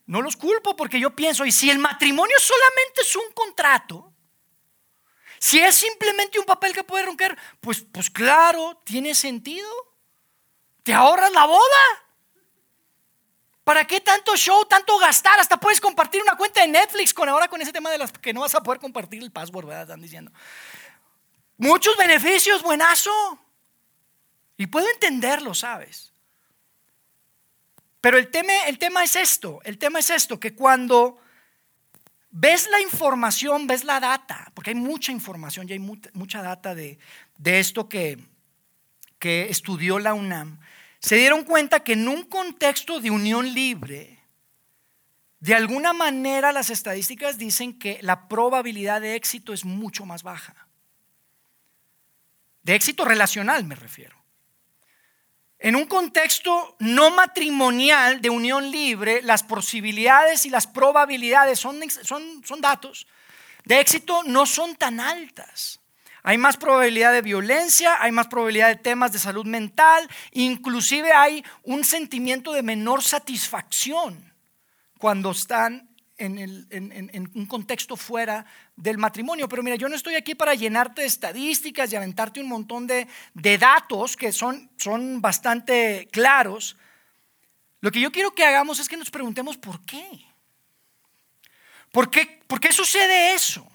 No 0.09 0.23
los 0.23 0.35
culpo 0.35 0.75
porque 0.75 0.99
yo 0.99 1.15
pienso, 1.15 1.45
y 1.45 1.51
si 1.51 1.69
el 1.69 1.77
matrimonio 1.77 2.35
solamente 2.39 3.01
es 3.01 3.15
un 3.15 3.31
contrato, 3.31 4.11
si 5.37 5.59
es 5.59 5.75
simplemente 5.75 6.39
un 6.39 6.45
papel 6.45 6.73
que 6.73 6.83
puede 6.83 7.05
romper, 7.05 7.37
pues, 7.59 7.85
pues 7.91 8.09
claro, 8.09 8.81
tiene 8.83 9.13
sentido. 9.13 9.69
Te 10.81 10.95
ahorras 10.95 11.31
la 11.31 11.45
boda. 11.45 11.83
¿Para 13.63 13.85
qué 13.85 14.01
tanto 14.01 14.35
show, 14.35 14.65
tanto 14.65 14.97
gastar? 14.97 15.39
Hasta 15.39 15.59
puedes 15.59 15.79
compartir 15.79 16.23
una 16.23 16.35
cuenta 16.35 16.61
de 16.61 16.69
Netflix 16.69 17.13
con 17.13 17.29
ahora 17.29 17.47
con 17.47 17.61
ese 17.61 17.71
tema 17.71 17.91
de 17.91 17.99
las 17.99 18.11
que 18.11 18.33
no 18.33 18.41
vas 18.41 18.55
a 18.55 18.63
poder 18.63 18.79
compartir 18.79 19.21
el 19.21 19.31
password, 19.31 19.67
¿verdad? 19.67 19.83
Están 19.83 20.01
diciendo. 20.01 20.31
Muchos 21.55 21.95
beneficios, 21.95 22.63
buenazo. 22.63 23.11
Y 24.57 24.65
puedo 24.65 24.89
entenderlo, 24.89 25.53
¿sabes? 25.53 26.13
Pero 28.01 28.17
el 28.17 28.29
tema, 28.29 28.53
el 28.67 28.77
tema 28.77 29.03
es 29.03 29.15
esto, 29.15 29.59
el 29.63 29.77
tema 29.77 29.99
es 29.99 30.09
esto, 30.09 30.39
que 30.39 30.55
cuando 30.55 31.19
ves 32.31 32.67
la 32.69 32.79
información, 32.79 33.67
ves 33.67 33.83
la 33.83 33.99
data, 33.99 34.51
porque 34.53 34.71
hay 34.71 34.75
mucha 34.75 35.11
información 35.11 35.67
y 35.67 35.73
hay 35.73 35.79
mucha, 35.79 36.41
data 36.41 36.75
de, 36.75 36.97
esto 37.43 37.89
que, 37.89 38.17
que 39.17 39.49
estudió 39.49 39.99
la 39.99 40.13
UNAM, 40.13 40.59
se 40.99 41.15
dieron 41.15 41.43
cuenta 41.43 41.81
que 41.81 41.93
en 41.93 42.07
un 42.07 42.23
contexto 42.23 42.99
de 42.99 43.11
unión 43.11 43.53
libre, 43.53 44.19
de 45.39 45.55
alguna 45.55 45.93
manera 45.93 46.51
las 46.51 46.69
estadísticas 46.69 47.37
dicen 47.37 47.77
que 47.79 47.99
la 48.01 48.27
probabilidad 48.27 49.01
de 49.01 49.15
éxito 49.15 49.53
es 49.53 49.63
mucho 49.65 50.05
más 50.05 50.23
baja. 50.23 50.67
De 52.63 52.75
éxito 52.75 53.05
relacional 53.05 53.63
me 53.63 53.75
refiero. 53.75 54.18
En 55.59 55.75
un 55.75 55.85
contexto 55.85 56.77
no 56.79 57.11
matrimonial 57.11 58.21
de 58.21 58.29
unión 58.29 58.71
libre, 58.71 59.21
las 59.21 59.43
posibilidades 59.43 60.45
y 60.45 60.49
las 60.49 60.67
probabilidades 60.67 61.59
son, 61.59 61.81
son, 61.89 62.61
datos 62.61 63.07
de 63.65 63.81
éxito 63.81 64.23
no 64.23 64.45
son 64.45 64.77
tan 64.77 65.01
altas. 65.01 65.81
Hay 66.23 66.37
más 66.37 66.55
probabilidad 66.55 67.11
de 67.11 67.21
violencia, 67.21 68.01
hay 68.01 68.13
más 68.13 68.27
probabilidad 68.27 68.69
de 68.69 68.77
temas 68.77 69.11
de 69.11 69.19
salud 69.19 69.45
mental, 69.45 70.09
inclusive 70.31 71.11
hay 71.11 71.43
un 71.63 71.83
sentimiento 71.83 72.53
de 72.53 72.63
menor 72.63 73.03
satisfacción 73.03 74.33
cuando 74.97 75.31
están 75.31 75.88
en, 76.19 77.31
un 77.33 77.45
contexto 77.45 77.95
fuera 77.95 78.45
del 78.75 78.97
matrimonio. 78.97 79.47
Pero 79.47 79.63
mira, 79.63 79.75
yo 79.75 79.89
no 79.89 79.95
estoy 79.95 80.15
aquí 80.15 80.35
para 80.35 80.53
llenarte 80.53 81.01
de 81.01 81.07
estadísticas 81.07 81.91
y 81.91 81.95
aventarte 81.95 82.39
un 82.39 82.47
montón 82.47 82.87
de, 82.87 83.07
datos 83.57 84.15
que 84.15 84.31
son, 84.31 84.69
son 84.77 85.21
bastante 85.21 86.07
claros. 86.11 86.77
Lo 87.81 87.91
que 87.91 88.01
yo 88.01 88.11
quiero 88.11 88.31
que 88.31 88.45
hagamos 88.45 88.79
es 88.79 88.89
que 88.89 88.97
nos 88.97 89.09
preguntemos 89.09 89.57
por 89.57 89.83
qué. 89.85 90.25
¿Por 91.91 92.11
qué, 92.11 92.41
¿Por 92.45 92.59
qué 92.59 92.71
sucede 92.71 93.33
eso? 93.33 93.67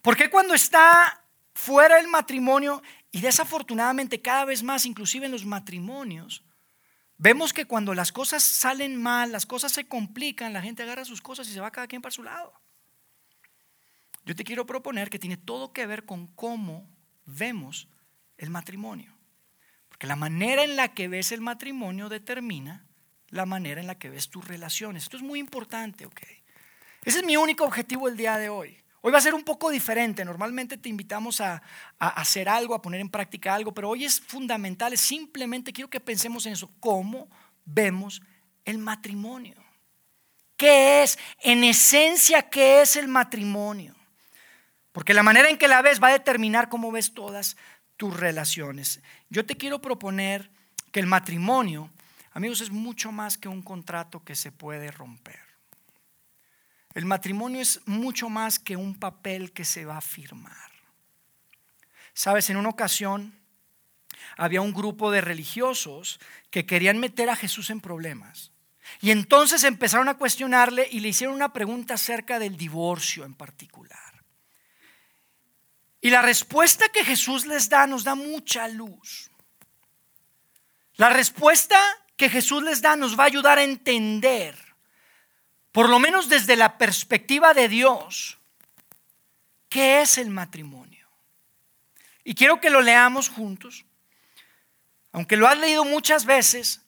¿Por 0.00 0.16
qué 0.16 0.30
cuando 0.30 0.54
está 0.54 1.22
fuera 1.52 1.98
el 1.98 2.08
matrimonio 2.08 2.82
y 3.12 3.20
desafortunadamente 3.20 4.22
cada 4.22 4.44
vez 4.44 4.62
más, 4.62 4.86
inclusive 4.86 5.26
en 5.26 5.32
los 5.32 5.44
matrimonios, 5.44 6.42
Vemos 7.22 7.52
que 7.52 7.66
cuando 7.66 7.92
las 7.92 8.12
cosas 8.12 8.42
salen 8.42 8.96
mal, 8.96 9.30
las 9.30 9.44
cosas 9.44 9.72
se 9.72 9.86
complican, 9.86 10.54
la 10.54 10.62
gente 10.62 10.82
agarra 10.82 11.04
sus 11.04 11.20
cosas 11.20 11.46
y 11.48 11.52
se 11.52 11.60
va 11.60 11.70
cada 11.70 11.86
quien 11.86 12.00
para 12.00 12.14
su 12.14 12.22
lado. 12.22 12.50
Yo 14.24 14.34
te 14.34 14.42
quiero 14.42 14.64
proponer 14.64 15.10
que 15.10 15.18
tiene 15.18 15.36
todo 15.36 15.74
que 15.74 15.84
ver 15.84 16.06
con 16.06 16.28
cómo 16.28 16.88
vemos 17.26 17.88
el 18.38 18.48
matrimonio. 18.48 19.14
Porque 19.90 20.06
la 20.06 20.16
manera 20.16 20.64
en 20.64 20.76
la 20.76 20.94
que 20.94 21.08
ves 21.08 21.30
el 21.30 21.42
matrimonio 21.42 22.08
determina 22.08 22.86
la 23.28 23.44
manera 23.44 23.82
en 23.82 23.86
la 23.86 23.98
que 23.98 24.08
ves 24.08 24.30
tus 24.30 24.48
relaciones. 24.48 25.02
Esto 25.02 25.18
es 25.18 25.22
muy 25.22 25.40
importante, 25.40 26.06
¿ok? 26.06 26.22
Ese 27.04 27.18
es 27.18 27.24
mi 27.26 27.36
único 27.36 27.66
objetivo 27.66 28.08
el 28.08 28.16
día 28.16 28.38
de 28.38 28.48
hoy. 28.48 28.82
Hoy 29.02 29.12
va 29.12 29.18
a 29.18 29.22
ser 29.22 29.34
un 29.34 29.44
poco 29.44 29.70
diferente. 29.70 30.24
Normalmente 30.24 30.76
te 30.76 30.88
invitamos 30.88 31.40
a, 31.40 31.62
hacer 31.98 32.48
algo, 32.48 32.74
a 32.74 32.82
poner 32.82 33.00
en 33.00 33.08
práctica 33.08 33.54
algo, 33.54 33.72
pero 33.72 33.88
hoy 33.88 34.04
es 34.04 34.20
fundamental. 34.20 34.96
Simplemente 34.98 35.72
quiero 35.72 35.88
que 35.88 36.00
pensemos 36.00 36.44
en 36.46 36.52
eso. 36.52 36.70
¿Cómo 36.80 37.28
vemos 37.64 38.20
el 38.64 38.78
matrimonio? 38.78 39.56
¿Qué 40.56 41.02
es? 41.02 41.18
En 41.40 41.64
esencia, 41.64 42.42
¿qué 42.42 42.82
es 42.82 42.96
el 42.96 43.08
matrimonio? 43.08 43.94
Porque 44.92 45.14
la 45.14 45.22
manera 45.22 45.48
en 45.48 45.56
que 45.56 45.68
la 45.68 45.80
ves 45.80 46.02
va 46.02 46.08
a 46.08 46.12
determinar 46.12 46.68
cómo 46.68 46.92
ves 46.92 47.14
todas 47.14 47.56
tus 47.96 48.14
relaciones. 48.14 49.00
Yo 49.30 49.46
te 49.46 49.56
quiero 49.56 49.80
proponer 49.80 50.50
que 50.92 51.00
el 51.00 51.06
matrimonio, 51.06 51.90
amigos, 52.32 52.60
es 52.60 52.70
mucho 52.70 53.12
más 53.12 53.38
que 53.38 53.48
un 53.48 53.62
contrato 53.62 54.22
que 54.24 54.34
se 54.34 54.52
puede 54.52 54.90
romper. 54.90 55.49
El 56.94 57.04
matrimonio 57.04 57.60
es 57.60 57.80
mucho 57.86 58.28
más 58.28 58.58
que 58.58 58.76
un 58.76 58.98
papel 58.98 59.52
que 59.52 59.64
se 59.64 59.84
va 59.84 59.98
a 59.98 60.02
firmar. 60.02 60.70
Sabes, 62.14 62.50
en 62.50 62.56
una 62.56 62.68
ocasión 62.68 63.38
había 64.36 64.60
un 64.60 64.72
grupo 64.72 65.10
de 65.10 65.20
religiosos 65.20 66.18
que 66.50 66.66
querían 66.66 66.98
meter 66.98 67.30
a 67.30 67.36
Jesús 67.36 67.70
en 67.70 67.80
problemas. 67.80 68.52
Y 69.00 69.12
entonces 69.12 69.62
empezaron 69.62 70.08
a 70.08 70.16
cuestionarle 70.16 70.88
y 70.90 71.00
le 71.00 71.08
hicieron 71.08 71.36
una 71.36 71.52
pregunta 71.52 71.94
acerca 71.94 72.38
del 72.38 72.56
divorcio 72.56 73.24
en 73.24 73.34
particular. 73.34 73.98
Y 76.00 76.10
la 76.10 76.22
respuesta 76.22 76.88
que 76.88 77.04
Jesús 77.04 77.46
les 77.46 77.68
da 77.68 77.86
nos 77.86 78.02
da 78.02 78.14
mucha 78.14 78.66
luz. 78.68 79.30
La 80.94 81.10
respuesta 81.10 81.78
que 82.16 82.28
Jesús 82.28 82.62
les 82.62 82.82
da 82.82 82.96
nos 82.96 83.18
va 83.18 83.24
a 83.24 83.26
ayudar 83.26 83.58
a 83.58 83.62
entender 83.62 84.69
por 85.72 85.88
lo 85.88 85.98
menos 85.98 86.28
desde 86.28 86.56
la 86.56 86.78
perspectiva 86.78 87.54
de 87.54 87.68
Dios, 87.68 88.38
¿qué 89.68 90.02
es 90.02 90.18
el 90.18 90.30
matrimonio? 90.30 91.08
Y 92.24 92.34
quiero 92.34 92.60
que 92.60 92.70
lo 92.70 92.80
leamos 92.80 93.28
juntos. 93.28 93.84
Aunque 95.12 95.36
lo 95.36 95.48
has 95.48 95.58
leído 95.58 95.84
muchas 95.84 96.24
veces, 96.24 96.82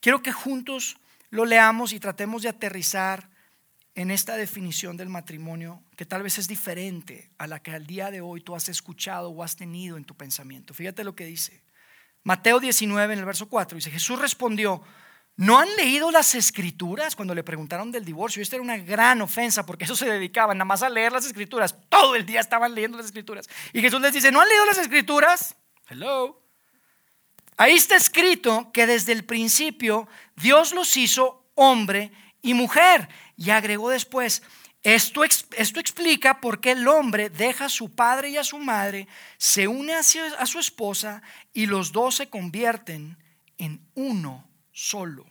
quiero 0.00 0.22
que 0.22 0.32
juntos 0.32 0.96
lo 1.30 1.44
leamos 1.44 1.92
y 1.92 2.00
tratemos 2.00 2.42
de 2.42 2.48
aterrizar 2.48 3.28
en 3.94 4.10
esta 4.10 4.36
definición 4.36 4.96
del 4.96 5.08
matrimonio 5.08 5.82
que 5.96 6.06
tal 6.06 6.22
vez 6.22 6.38
es 6.38 6.46
diferente 6.48 7.30
a 7.36 7.46
la 7.46 7.60
que 7.60 7.72
al 7.72 7.86
día 7.86 8.10
de 8.10 8.20
hoy 8.20 8.40
tú 8.40 8.54
has 8.54 8.68
escuchado 8.68 9.30
o 9.30 9.42
has 9.42 9.56
tenido 9.56 9.96
en 9.96 10.04
tu 10.04 10.14
pensamiento. 10.14 10.72
Fíjate 10.72 11.02
lo 11.02 11.16
que 11.16 11.24
dice. 11.24 11.62
Mateo 12.22 12.60
19 12.60 13.12
en 13.12 13.18
el 13.18 13.24
verso 13.24 13.48
4 13.48 13.76
dice, 13.76 13.90
Jesús 13.90 14.20
respondió, 14.20 14.82
¿No 15.38 15.56
han 15.56 15.68
leído 15.76 16.10
las 16.10 16.34
escrituras 16.34 17.14
cuando 17.14 17.32
le 17.32 17.44
preguntaron 17.44 17.92
del 17.92 18.04
divorcio? 18.04 18.42
Esta 18.42 18.56
era 18.56 18.62
una 18.64 18.76
gran 18.76 19.22
ofensa 19.22 19.64
porque 19.64 19.84
eso 19.84 19.94
se 19.94 20.10
dedicaban 20.10 20.58
nada 20.58 20.64
más 20.64 20.82
a 20.82 20.88
leer 20.88 21.12
las 21.12 21.26
escrituras. 21.26 21.76
Todo 21.88 22.16
el 22.16 22.26
día 22.26 22.40
estaban 22.40 22.74
leyendo 22.74 22.96
las 22.96 23.06
escrituras. 23.06 23.48
Y 23.72 23.80
Jesús 23.80 24.00
les 24.00 24.12
dice, 24.12 24.32
¿no 24.32 24.40
han 24.40 24.48
leído 24.48 24.66
las 24.66 24.78
escrituras? 24.78 25.54
Hello. 25.88 26.42
Ahí 27.56 27.74
está 27.74 27.94
escrito 27.94 28.72
que 28.72 28.88
desde 28.88 29.12
el 29.12 29.24
principio 29.24 30.08
Dios 30.34 30.72
los 30.72 30.96
hizo 30.96 31.48
hombre 31.54 32.10
y 32.42 32.54
mujer. 32.54 33.08
Y 33.36 33.50
agregó 33.50 33.90
después, 33.90 34.42
esto, 34.82 35.22
esto, 35.22 35.78
explica 35.78 36.40
por 36.40 36.60
qué 36.60 36.72
el 36.72 36.88
hombre 36.88 37.30
deja 37.30 37.66
a 37.66 37.68
su 37.68 37.94
padre 37.94 38.30
y 38.30 38.38
a 38.38 38.42
su 38.42 38.58
madre, 38.58 39.06
se 39.36 39.68
une 39.68 39.94
a 39.94 40.02
su 40.02 40.58
esposa 40.58 41.22
y 41.52 41.66
los 41.66 41.92
dos 41.92 42.16
se 42.16 42.28
convierten 42.28 43.16
en 43.56 43.88
uno 43.94 44.48
solo. 44.72 45.26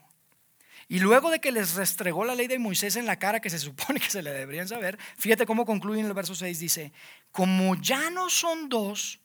Y 0.89 0.99
luego 0.99 1.29
de 1.29 1.39
que 1.39 1.51
les 1.51 1.73
restregó 1.73 2.23
la 2.23 2.35
ley 2.35 2.47
de 2.47 2.59
Moisés 2.59 2.95
en 2.95 3.05
la 3.05 3.19
cara, 3.19 3.41
que 3.41 3.49
se 3.49 3.59
supone 3.59 3.99
que 3.99 4.09
se 4.09 4.21
le 4.21 4.31
deberían 4.31 4.67
saber, 4.67 4.97
fíjate 5.17 5.45
cómo 5.45 5.65
concluye 5.65 5.99
en 5.99 6.05
el 6.05 6.13
verso 6.13 6.33
6, 6.33 6.59
dice, 6.59 6.93
como 7.31 7.75
ya 7.75 8.09
no 8.09 8.29
son 8.29 8.69
dos, 8.69 9.19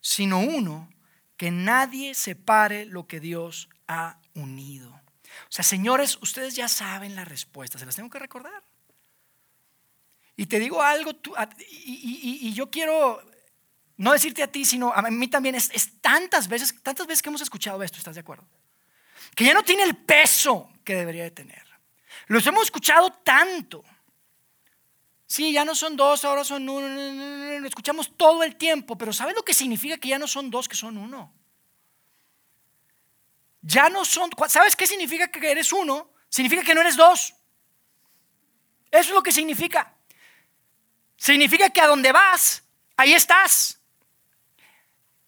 sino 0.00 0.40
uno, 0.40 0.90
que 1.36 1.50
nadie 1.50 2.14
separe 2.14 2.84
lo 2.84 3.06
que 3.06 3.20
Dios 3.20 3.70
ha 3.88 4.18
unido. 4.34 4.90
O 4.90 5.50
sea, 5.50 5.64
señores, 5.64 6.18
ustedes 6.20 6.54
ya 6.54 6.68
saben 6.68 7.16
la 7.16 7.24
respuesta, 7.24 7.78
se 7.78 7.86
las 7.86 7.96
tengo 7.96 8.10
que 8.10 8.18
recordar. 8.18 8.62
Y 10.36 10.46
te 10.46 10.58
digo 10.58 10.82
algo, 10.82 11.12
y, 11.68 12.52
yo 12.52 12.70
quiero 12.70 13.22
no 13.96 14.12
decirte 14.12 14.42
a 14.42 14.50
ti, 14.50 14.64
sino 14.64 14.92
a 14.92 15.02
mí 15.02 15.28
también, 15.28 15.54
es, 15.54 15.70
es, 15.72 16.00
tantas 16.00 16.48
veces, 16.48 16.74
tantas 16.82 17.06
veces 17.06 17.22
que 17.22 17.28
hemos 17.28 17.42
escuchado 17.42 17.82
esto, 17.82 17.98
¿estás 17.98 18.14
de 18.14 18.20
acuerdo? 18.20 18.46
Que 19.34 19.44
ya 19.44 19.54
no 19.54 19.62
tiene 19.62 19.84
el 19.84 19.96
peso 19.96 20.71
que 20.82 20.94
debería 20.94 21.24
de 21.24 21.30
tener. 21.30 21.62
Los 22.26 22.46
hemos 22.46 22.64
escuchado 22.64 23.10
tanto. 23.10 23.84
Sí, 25.26 25.52
ya 25.52 25.64
no 25.64 25.74
son 25.74 25.96
dos, 25.96 26.24
ahora 26.24 26.44
son 26.44 26.68
uno. 26.68 27.58
Lo 27.58 27.66
escuchamos 27.66 28.16
todo 28.16 28.42
el 28.42 28.56
tiempo, 28.56 28.98
pero 28.98 29.12
¿sabes 29.12 29.34
lo 29.34 29.42
que 29.42 29.54
significa 29.54 29.96
que 29.96 30.08
ya 30.08 30.18
no 30.18 30.26
son 30.26 30.50
dos, 30.50 30.68
que 30.68 30.76
son 30.76 30.98
uno? 30.98 31.32
Ya 33.62 33.88
no 33.88 34.04
son, 34.04 34.28
¿sabes 34.48 34.76
qué 34.76 34.86
significa 34.86 35.28
que 35.28 35.50
eres 35.50 35.72
uno? 35.72 36.10
Significa 36.28 36.62
que 36.62 36.74
no 36.74 36.80
eres 36.80 36.96
dos. 36.96 37.34
Eso 38.90 39.08
es 39.08 39.14
lo 39.14 39.22
que 39.22 39.32
significa. 39.32 39.94
Significa 41.16 41.70
que 41.70 41.80
a 41.80 41.86
donde 41.86 42.12
vas, 42.12 42.62
ahí 42.96 43.14
estás. 43.14 43.80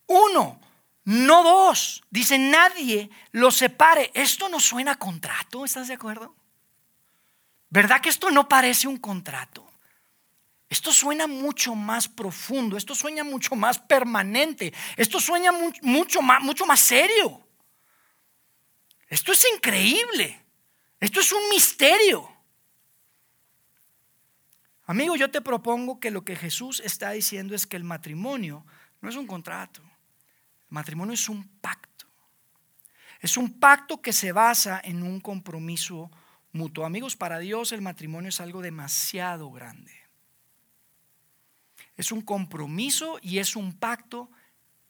Uno, 0.07 0.61
no 1.05 1.43
dos. 1.43 2.03
Dice 2.11 2.39
nadie 2.39 3.11
lo 3.33 3.51
separe. 3.51 4.11
Esto 4.15 4.49
no 4.49 4.61
suena 4.61 4.97
contrato, 4.97 5.65
¿estás 5.65 5.89
de 5.89 5.95
acuerdo? 5.95 6.35
¿Verdad 7.69 8.01
que 8.01 8.09
esto 8.09 8.31
no 8.31 8.49
parece 8.49 8.89
un 8.89 8.99
contrato? 8.99 9.69
Esto 10.69 10.93
suena 10.93 11.27
mucho 11.27 11.75
más 11.75 12.09
profundo, 12.09 12.77
esto 12.77 12.95
suena 12.95 13.23
mucho 13.23 13.55
más 13.55 13.79
permanente, 13.79 14.73
esto 14.97 15.21
suena 15.21 15.53
mucho 15.83 16.23
más, 16.23 16.43
mucho 16.43 16.67
más 16.67 16.81
serio. 16.81 17.47
Esto 19.09 19.33
es 19.33 19.47
increíble. 19.55 20.45
Esto 20.99 21.21
es 21.21 21.33
un 21.33 21.49
misterio. 21.51 22.29
Amigo, 24.87 25.17
yo 25.17 25.31
te 25.31 25.41
propongo 25.41 26.01
que 26.01 26.11
lo 26.11 26.25
que 26.25 26.35
Jesús 26.35 26.81
está 26.81 27.11
diciendo 27.11 27.55
es 27.55 27.67
que 27.67 27.77
el 27.77 27.85
matrimonio 27.85 28.65
no 29.01 29.09
es 29.11 29.17
un 29.17 29.27
contrato. 29.27 29.83
Matrimonio 30.75 31.15
es 31.15 31.29
un 31.29 31.47
pacto. 31.61 32.07
Es 33.21 33.37
un 33.37 33.61
pacto 33.61 34.03
que 34.03 34.13
se 34.13 34.33
basa 34.33 34.81
en 34.83 35.05
un 35.05 35.21
compromiso 35.21 36.11
mutuo. 36.51 36.85
Amigos, 36.85 37.15
para 37.15 37.39
Dios 37.39 37.71
el 37.71 37.81
matrimonio 37.81 38.31
es 38.31 38.41
algo 38.41 38.61
demasiado 38.61 39.53
grande. 39.53 39.95
Es 41.97 42.11
un 42.11 42.23
compromiso 42.23 43.21
y 43.23 43.39
es 43.39 43.55
un 43.55 43.79
pacto 43.79 44.33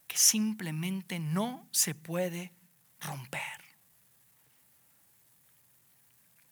que 0.07 0.17
simplemente 0.17 1.19
no 1.19 1.69
se 1.71 1.95
puede 1.95 2.55
romper. 2.99 3.43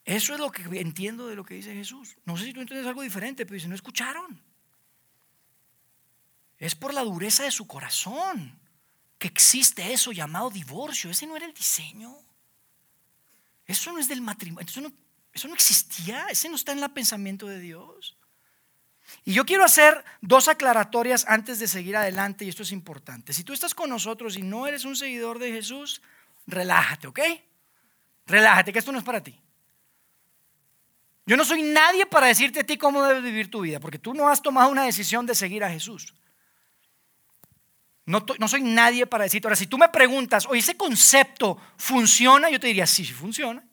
Eso 0.04 0.34
es 0.34 0.40
lo 0.40 0.50
que 0.50 0.62
entiendo 0.78 1.26
de 1.26 1.36
lo 1.36 1.44
que 1.44 1.54
dice 1.54 1.72
Jesús. 1.72 2.18
No 2.26 2.36
sé 2.36 2.44
si 2.44 2.52
tú 2.52 2.60
entiendes 2.60 2.86
algo 2.86 3.00
diferente, 3.00 3.46
pero 3.46 3.54
dice, 3.54 3.68
no 3.68 3.74
escucharon. 3.74 4.42
Es 6.58 6.74
por 6.74 6.92
la 6.92 7.02
dureza 7.02 7.44
de 7.44 7.50
su 7.50 7.66
corazón 7.66 8.60
que 9.22 9.28
existe 9.28 9.92
eso 9.92 10.10
llamado 10.10 10.50
divorcio. 10.50 11.08
Ese 11.08 11.28
no 11.28 11.36
era 11.36 11.46
el 11.46 11.54
diseño. 11.54 12.12
Eso 13.64 13.92
no 13.92 14.00
es 14.00 14.08
del 14.08 14.20
matrimonio. 14.20 14.66
Eso 15.32 15.46
no, 15.46 15.54
existía. 15.54 16.26
Ese 16.28 16.48
no 16.48 16.56
está 16.56 16.72
en 16.72 16.82
el 16.82 16.90
pensamiento 16.90 17.46
de 17.46 17.60
Dios. 17.60 18.18
Y 19.24 19.32
yo 19.32 19.46
quiero 19.46 19.64
hacer 19.64 20.04
dos 20.22 20.48
aclaratorias 20.48 21.24
antes 21.28 21.60
de 21.60 21.68
seguir 21.68 21.96
adelante, 21.96 22.44
y 22.44 22.48
esto 22.48 22.64
es 22.64 22.72
importante. 22.72 23.32
Si 23.32 23.44
tú 23.44 23.52
estás 23.52 23.76
con 23.76 23.90
nosotros 23.90 24.36
y 24.36 24.42
no 24.42 24.66
eres 24.66 24.84
un 24.84 24.96
seguidor 24.96 25.38
de 25.38 25.52
Jesús, 25.52 26.02
relájate, 26.48 27.06
¿ok? 27.06 27.20
Relájate, 28.26 28.72
que 28.72 28.80
esto 28.80 28.90
no 28.90 28.98
es 28.98 29.04
para 29.04 29.22
ti. 29.22 29.38
Yo 31.26 31.36
no 31.36 31.44
soy 31.44 31.62
nadie 31.62 32.06
para 32.06 32.26
decirte 32.26 32.60
a 32.60 32.66
ti 32.66 32.76
cómo 32.76 33.04
debes 33.04 33.22
vivir 33.22 33.48
tu 33.48 33.60
vida, 33.60 33.78
porque 33.78 34.00
tú 34.00 34.14
no 34.14 34.28
has 34.28 34.42
tomado 34.42 34.68
una 34.68 34.82
decisión 34.82 35.26
de 35.26 35.36
seguir 35.36 35.62
a 35.62 35.70
Jesús. 35.70 36.12
No, 38.04 38.24
soy 38.48 38.62
nadie 38.62 39.06
para 39.06 39.24
decirte. 39.24 39.46
Ahora, 39.46 39.56
si 39.56 39.66
tú 39.66 39.78
me 39.78 39.88
preguntas, 39.88 40.46
oye, 40.48 40.60
ese 40.60 40.76
concepto 40.76 41.56
funciona, 41.76 42.50
yo 42.50 42.58
te 42.58 42.66
diría, 42.66 42.86
sí, 42.86 43.04
sí 43.04 43.12
funciona. 43.12 43.64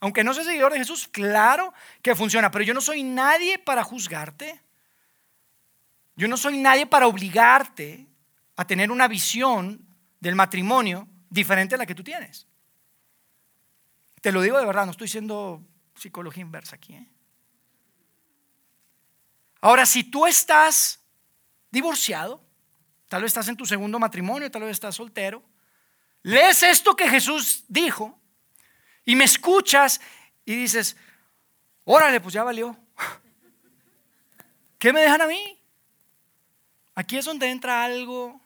Aunque 0.00 0.24
no 0.24 0.34
soy 0.34 0.44
seguidor 0.44 0.72
de 0.72 0.78
Jesús, 0.78 1.08
claro 1.08 1.72
que 2.02 2.14
funciona, 2.14 2.50
pero 2.50 2.64
yo 2.64 2.74
no 2.74 2.80
soy 2.80 3.02
nadie 3.02 3.58
para 3.58 3.84
juzgarte. 3.84 4.60
Yo 6.16 6.28
no 6.28 6.36
soy 6.36 6.58
nadie 6.58 6.86
para 6.86 7.06
obligarte 7.06 8.06
a 8.56 8.66
tener 8.66 8.90
una 8.90 9.08
visión 9.08 9.80
del 10.20 10.34
matrimonio 10.34 11.08
diferente 11.30 11.74
a 11.74 11.78
la 11.78 11.86
que 11.86 11.94
tú 11.94 12.04
tienes. 12.04 12.46
Te 14.20 14.32
lo 14.32 14.42
digo 14.42 14.58
de 14.58 14.66
verdad, 14.66 14.84
no 14.84 14.92
estoy 14.92 15.08
siendo 15.08 15.62
psicología 15.94 16.42
inversa 16.42 16.76
aquí. 16.76 16.94
¿eh? 16.94 17.08
Ahora, 19.62 19.86
si 19.86 20.04
tú 20.04 20.26
estás 20.26 21.00
divorciado, 21.70 22.44
tal 23.12 23.20
vez 23.20 23.28
estás 23.28 23.48
en 23.48 23.58
tu 23.58 23.66
segundo 23.66 23.98
matrimonio, 23.98 24.50
tal 24.50 24.62
vez 24.62 24.70
estás 24.70 24.94
soltero, 24.94 25.42
lees 26.22 26.62
esto 26.62 26.96
que 26.96 27.06
Jesús 27.10 27.62
dijo 27.68 28.18
y 29.04 29.14
me 29.16 29.24
escuchas 29.24 30.00
y 30.46 30.56
dices, 30.56 30.96
órale, 31.84 32.22
pues 32.22 32.32
ya 32.32 32.42
valió. 32.42 32.74
¿Qué 34.78 34.94
me 34.94 35.02
dejan 35.02 35.20
a 35.20 35.26
mí? 35.26 35.60
Aquí 36.94 37.18
es 37.18 37.26
donde 37.26 37.50
entra 37.50 37.84
algo 37.84 38.40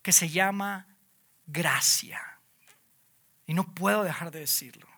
que 0.00 0.12
se 0.12 0.30
llama 0.30 0.86
gracia. 1.44 2.40
Y 3.44 3.52
no 3.52 3.74
puedo 3.74 4.04
dejar 4.04 4.30
de 4.30 4.40
decirlo. 4.40 4.88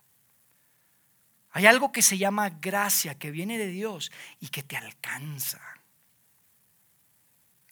Hay 1.51 1.67
algo 1.67 1.91
que 1.91 2.01
se 2.01 2.17
llama 2.17 2.49
gracia, 2.49 3.19
que 3.19 3.33
viene 3.33 3.59
de 3.59 3.67
Dios 3.67 4.13
y 4.39 4.51
que 4.51 4.63
te 4.63 4.77
alcanza. 4.77 5.80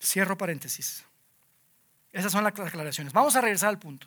Cierro 0.00 0.38
paréntesis. 0.38 1.04
Esas 2.12 2.32
son 2.32 2.44
las 2.44 2.54
declaraciones. 2.54 3.12
Vamos 3.12 3.36
a 3.36 3.40
regresar 3.40 3.68
al 3.68 3.78
punto. 3.78 4.06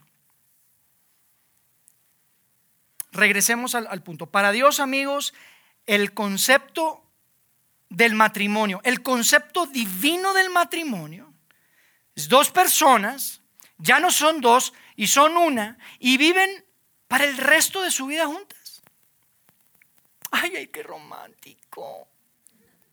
Regresemos 3.11 3.75
al, 3.75 4.03
punto. 4.03 4.25
Para 4.25 4.51
Dios, 4.51 4.79
amigos, 4.79 5.33
el 5.85 6.13
concepto 6.13 7.03
del 7.89 8.15
matrimonio, 8.15 8.79
el 8.83 9.03
concepto 9.03 9.65
divino 9.65 10.33
del 10.33 10.49
matrimonio, 10.49 11.33
es 12.15 12.29
dos 12.29 12.51
personas, 12.51 13.41
ya 13.77 13.99
no 13.99 14.11
son 14.11 14.39
dos 14.39 14.73
y 14.95 15.07
son 15.07 15.35
una, 15.35 15.77
y 15.99 16.17
viven 16.17 16.65
para 17.07 17.25
el 17.25 17.37
resto 17.37 17.81
de 17.81 17.91
su 17.91 18.05
vida 18.05 18.25
juntas. 18.27 18.81
Ay, 20.31 20.53
ay, 20.55 20.67
qué 20.67 20.81
romántico. 20.81 22.07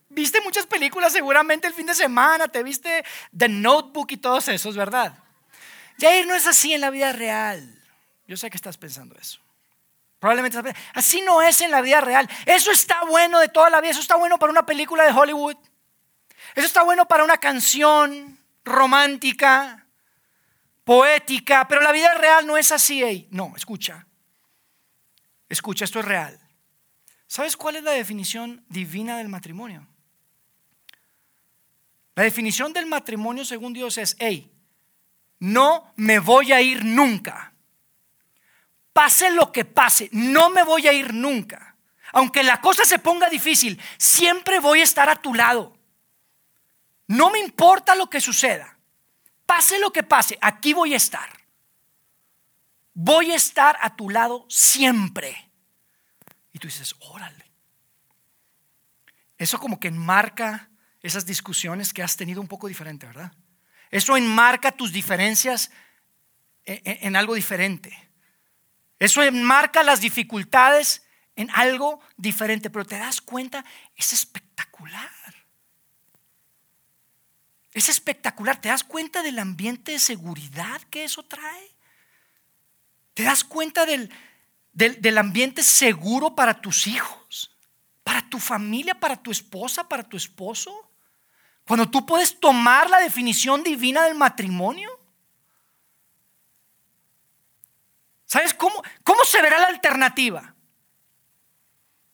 Viste 0.09 0.41
muchas 0.41 0.65
películas 0.65 1.13
seguramente 1.13 1.67
el 1.67 1.73
fin 1.73 1.85
de 1.85 1.93
semana, 1.93 2.47
te 2.47 2.63
viste 2.63 3.05
The 3.35 3.47
Notebook 3.47 4.11
y 4.11 4.17
todos 4.17 4.47
esos, 4.47 4.75
¿verdad? 4.75 5.13
Jair, 5.99 6.25
no 6.25 6.33
es 6.33 6.47
así 6.47 6.73
en 6.73 6.81
la 6.81 6.89
vida 6.89 7.13
real. 7.13 7.79
Yo 8.27 8.35
sé 8.35 8.49
que 8.49 8.57
estás 8.57 8.77
pensando 8.77 9.15
eso. 9.19 9.39
Probablemente 10.19 10.57
estás 10.57 10.73
pensando, 10.73 10.91
así 10.95 11.21
no 11.21 11.41
es 11.41 11.61
en 11.61 11.71
la 11.71 11.81
vida 11.81 12.01
real. 12.01 12.29
Eso 12.45 12.71
está 12.71 13.05
bueno 13.05 13.39
de 13.39 13.49
toda 13.49 13.69
la 13.69 13.81
vida, 13.81 13.91
eso 13.91 14.01
está 14.01 14.15
bueno 14.15 14.39
para 14.39 14.51
una 14.51 14.65
película 14.65 15.03
de 15.03 15.11
Hollywood. 15.11 15.57
Eso 16.55 16.65
está 16.65 16.83
bueno 16.83 17.07
para 17.07 17.23
una 17.23 17.37
canción 17.37 18.39
romántica, 18.63 19.85
poética, 20.83 21.67
pero 21.67 21.81
la 21.81 21.91
vida 21.91 22.13
real 22.15 22.47
no 22.47 22.57
es 22.57 22.71
así. 22.71 23.27
No, 23.31 23.53
escucha. 23.55 24.07
Escucha, 25.47 25.85
esto 25.85 25.99
es 25.99 26.05
real. 26.05 26.39
¿Sabes 27.27 27.55
cuál 27.55 27.75
es 27.75 27.83
la 27.83 27.91
definición 27.91 28.65
divina 28.69 29.17
del 29.17 29.29
matrimonio? 29.29 29.87
La 32.19 32.25
definición 32.25 32.73
del 32.73 32.85
matrimonio 32.85 33.45
según 33.45 33.71
Dios 33.71 33.97
es, 33.97 34.17
hey, 34.19 34.51
no 35.39 35.93
me 35.95 36.19
voy 36.19 36.51
a 36.51 36.59
ir 36.59 36.83
nunca. 36.83 37.53
Pase 38.91 39.31
lo 39.31 39.53
que 39.53 39.63
pase, 39.63 40.09
no 40.11 40.49
me 40.49 40.63
voy 40.63 40.85
a 40.89 40.91
ir 40.91 41.13
nunca. 41.13 41.77
Aunque 42.11 42.43
la 42.43 42.59
cosa 42.59 42.83
se 42.83 42.99
ponga 42.99 43.29
difícil, 43.29 43.81
siempre 43.97 44.59
voy 44.59 44.81
a 44.81 44.83
estar 44.83 45.09
a 45.09 45.15
tu 45.15 45.33
lado. 45.33 45.77
No 47.07 47.29
me 47.29 47.39
importa 47.39 47.95
lo 47.95 48.09
que 48.09 48.19
suceda. 48.19 48.77
Pase 49.45 49.79
lo 49.79 49.93
que 49.93 50.03
pase, 50.03 50.37
aquí 50.41 50.73
voy 50.73 50.95
a 50.95 50.97
estar. 50.97 51.29
Voy 52.93 53.31
a 53.31 53.35
estar 53.35 53.77
a 53.79 53.95
tu 53.95 54.09
lado 54.09 54.45
siempre. 54.49 55.49
Y 56.51 56.59
tú 56.59 56.67
dices, 56.67 56.97
órale. 56.99 57.49
Eso 59.37 59.57
como 59.57 59.79
que 59.79 59.87
enmarca 59.87 60.68
esas 61.01 61.25
discusiones 61.25 61.93
que 61.93 62.03
has 62.03 62.15
tenido 62.15 62.41
un 62.41 62.47
poco 62.47 62.67
diferente, 62.67 63.05
¿verdad? 63.05 63.31
Eso 63.91 64.15
enmarca 64.17 64.71
tus 64.71 64.91
diferencias 64.91 65.71
en, 66.65 67.15
algo 67.15 67.33
diferente. 67.33 68.09
Eso 68.99 69.23
enmarca 69.23 69.83
las 69.83 70.01
dificultades 70.01 71.03
en 71.35 71.49
algo 71.51 71.99
diferente, 72.17 72.69
pero 72.69 72.85
te 72.85 72.97
das 72.97 73.21
cuenta, 73.21 73.65
es 73.95 74.13
espectacular. 74.13 75.09
Es 77.71 77.89
espectacular. 77.89 78.59
¿Te 78.59 78.69
das 78.69 78.83
cuenta 78.83 79.23
del 79.23 79.39
ambiente 79.39 79.93
de 79.93 79.99
seguridad 79.99 80.81
que 80.89 81.05
eso 81.05 81.23
trae? 81.23 81.75
¿Te 83.13 83.23
das 83.23 83.43
cuenta 83.43 83.85
del, 83.85 84.11
del, 84.73 85.17
ambiente 85.17 85.63
seguro 85.63 86.35
para 86.35 86.61
tus 86.61 86.87
hijos? 86.87 87.55
¿Para 88.03 88.29
tu 88.29 88.39
familia? 88.39 88.99
¿Para 88.99 89.17
tu 89.21 89.31
esposa? 89.31 89.87
¿Para 89.87 90.03
tu 90.03 90.17
esposo? 90.17 90.88
Cuando 91.69 91.87
tú 91.87 92.03
puedes 92.03 92.39
tomar 92.39 92.89
la 92.89 92.97
definición 92.97 93.61
divina 93.61 94.05
del 94.05 94.15
matrimonio. 94.15 94.89
¿Sabes 98.25 98.55
cómo, 98.55 98.81
cómo 99.03 99.23
se 99.23 99.39
verá 99.39 99.59
la 99.59 99.67
alternativa? 99.67 100.55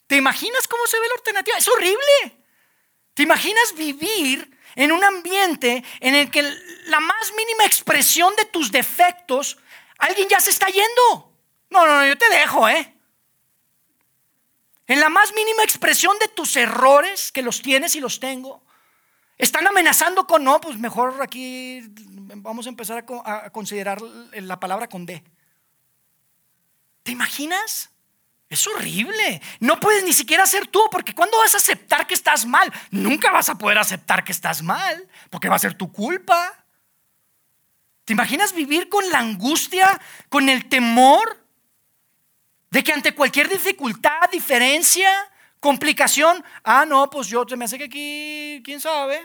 ¿Te 0.07 0.17
imaginas 0.17 0.67
cómo 0.67 0.85
se 0.87 0.99
ve 0.99 1.07
la 1.07 1.13
alternativa? 1.13 1.57
Es 1.57 1.69
horrible. 1.69 2.37
¿Te 3.13 3.23
imaginas 3.23 3.73
vivir 3.77 4.59
en 4.75 4.91
un 4.91 5.01
ambiente 5.05 5.85
en 6.01 6.15
el 6.15 6.29
que 6.29 6.41
la 6.87 6.99
más 6.99 7.31
mínima 7.37 7.63
expresión 7.63 8.35
de 8.35 8.43
tus 8.43 8.73
defectos, 8.73 9.57
alguien 9.99 10.27
ya 10.27 10.41
se 10.41 10.49
está 10.49 10.67
yendo? 10.67 11.31
No, 11.69 11.87
no, 11.87 12.01
no, 12.01 12.05
yo 12.05 12.17
te 12.17 12.27
dejo, 12.27 12.67
¿eh? 12.67 12.93
En 14.87 14.99
la 14.99 15.07
más 15.07 15.33
mínima 15.33 15.63
expresión 15.63 16.19
de 16.19 16.27
tus 16.27 16.57
errores, 16.57 17.31
que 17.31 17.41
los 17.41 17.61
tienes 17.61 17.95
y 17.95 18.01
los 18.01 18.19
tengo, 18.19 18.64
están 19.37 19.67
amenazando 19.67 20.27
con, 20.27 20.43
no, 20.43 20.61
pues 20.61 20.77
mejor 20.77 21.21
aquí 21.21 21.81
vamos 22.37 22.65
a 22.65 22.69
empezar 22.69 23.05
a, 23.25 23.49
considerar 23.49 24.01
la 24.01 24.59
palabra 24.59 24.87
con 24.87 25.05
D. 25.05 25.23
¿Te 27.03 27.11
imaginas? 27.11 27.91
Es 28.49 28.65
horrible. 28.67 29.41
No 29.59 29.79
puedes 29.79 30.03
ni 30.03 30.13
siquiera 30.13 30.45
ser 30.45 30.67
tú, 30.67 30.81
porque 30.91 31.13
cuando 31.13 31.37
vas 31.37 31.53
a 31.53 31.57
aceptar 31.57 32.07
que 32.07 32.13
estás 32.13 32.45
mal? 32.45 32.71
Nunca 32.91 33.31
vas 33.31 33.49
a 33.49 33.55
poder 33.55 33.77
aceptar 33.77 34.23
que 34.23 34.31
estás 34.31 34.61
mal, 34.61 35.07
porque 35.29 35.49
va 35.49 35.55
a 35.55 35.59
ser 35.59 35.73
tu 35.73 35.91
culpa. 35.91 36.65
¿Te 38.05 38.13
imaginas 38.13 38.53
vivir 38.53 38.87
con 38.87 39.09
la 39.09 39.19
angustia, 39.19 39.99
con 40.29 40.47
el 40.47 40.69
temor 40.69 41.43
de 42.69 42.83
que 42.83 42.93
ante 42.93 43.15
cualquier 43.15 43.49
dificultad, 43.49 44.29
diferencia, 44.31 45.09
complicación, 45.65 46.45
ah, 46.63 46.85
no, 46.85 47.09
pues 47.09 47.27
yo 47.27 47.43
te 47.43 47.55
me 47.55 47.65
hace 47.65 47.79
que 47.79 47.85
aquí, 47.85 48.61
quién 48.63 48.79
sabe, 48.79 49.15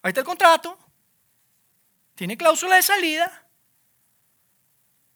ahí 0.00 0.08
está 0.08 0.20
el 0.20 0.26
contrato, 0.26 0.78
tiene 2.14 2.38
cláusula 2.38 2.76
de 2.76 2.82
salida. 2.82 3.46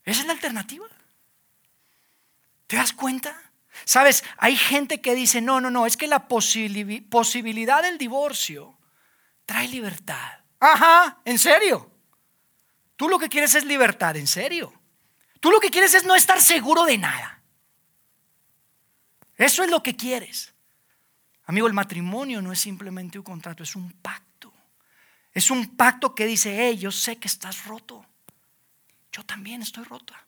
Esa 0.05 0.21
es 0.21 0.27
la 0.27 0.35
alternativa. 0.35 0.87
¿Te 2.67 2.77
das 2.77 2.93
cuenta? 2.93 3.41
Sabes, 3.87 4.23
hay 4.37 4.55
gente 4.55 5.01
que 5.01 5.15
dice, 5.15 5.41
no, 5.41 5.63
no, 5.63 5.71
no, 5.71 5.87
es 5.87 5.97
que 5.97 6.09
la 6.09 6.29
posibilidad 6.29 7.83
del 7.83 7.97
divorcio 7.97 8.79
trae 9.47 9.67
libertad. 9.67 10.41
Ajá, 10.61 11.23
¿en 11.25 11.39
serio? 11.39 11.91
Tú 12.97 13.09
lo 13.09 13.19
que 13.19 13.31
quieres 13.31 13.55
es 13.55 13.65
libertad, 13.65 14.15
¿en 14.17 14.27
serio? 14.27 14.75
Tú 15.41 15.51
lo 15.51 15.59
que 15.59 15.71
quieres 15.71 15.95
es 15.95 16.05
no 16.05 16.15
estar 16.15 16.43
seguro 16.43 16.85
de 16.85 16.99
nada. 16.99 17.36
Eso 19.37 19.63
es 19.63 19.71
lo 19.71 19.83
que 19.83 19.97
quieres. 19.97 20.55
Amigo, 21.45 21.67
el 21.67 21.73
matrimonio 21.73 22.43
no 22.43 22.53
es 22.53 22.61
simplemente 22.61 23.19
un 23.19 23.25
contrato, 23.25 23.63
es 23.63 23.77
un 23.77 23.93
pacto. 23.93 24.53
Es 25.33 25.51
un 25.51 25.77
pacto 25.77 26.15
que 26.15 26.27
dice, 26.27 26.57
hey, 26.59 26.79
yo 26.79 26.91
sé 26.91 27.17
que 27.17 27.29
estás 27.29 27.67
roto. 27.67 28.05
Yo 29.13 29.25
también 29.25 29.63
estoy 29.63 29.85
rota. 29.85 30.27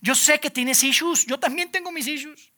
Yo 0.00 0.14
sé 0.14 0.40
que 0.40 0.50
tienes 0.50 0.82
issues, 0.82 1.26
yo 1.26 1.38
también 1.38 1.70
tengo 1.70 1.92
mis 1.92 2.06
issues. 2.06 2.50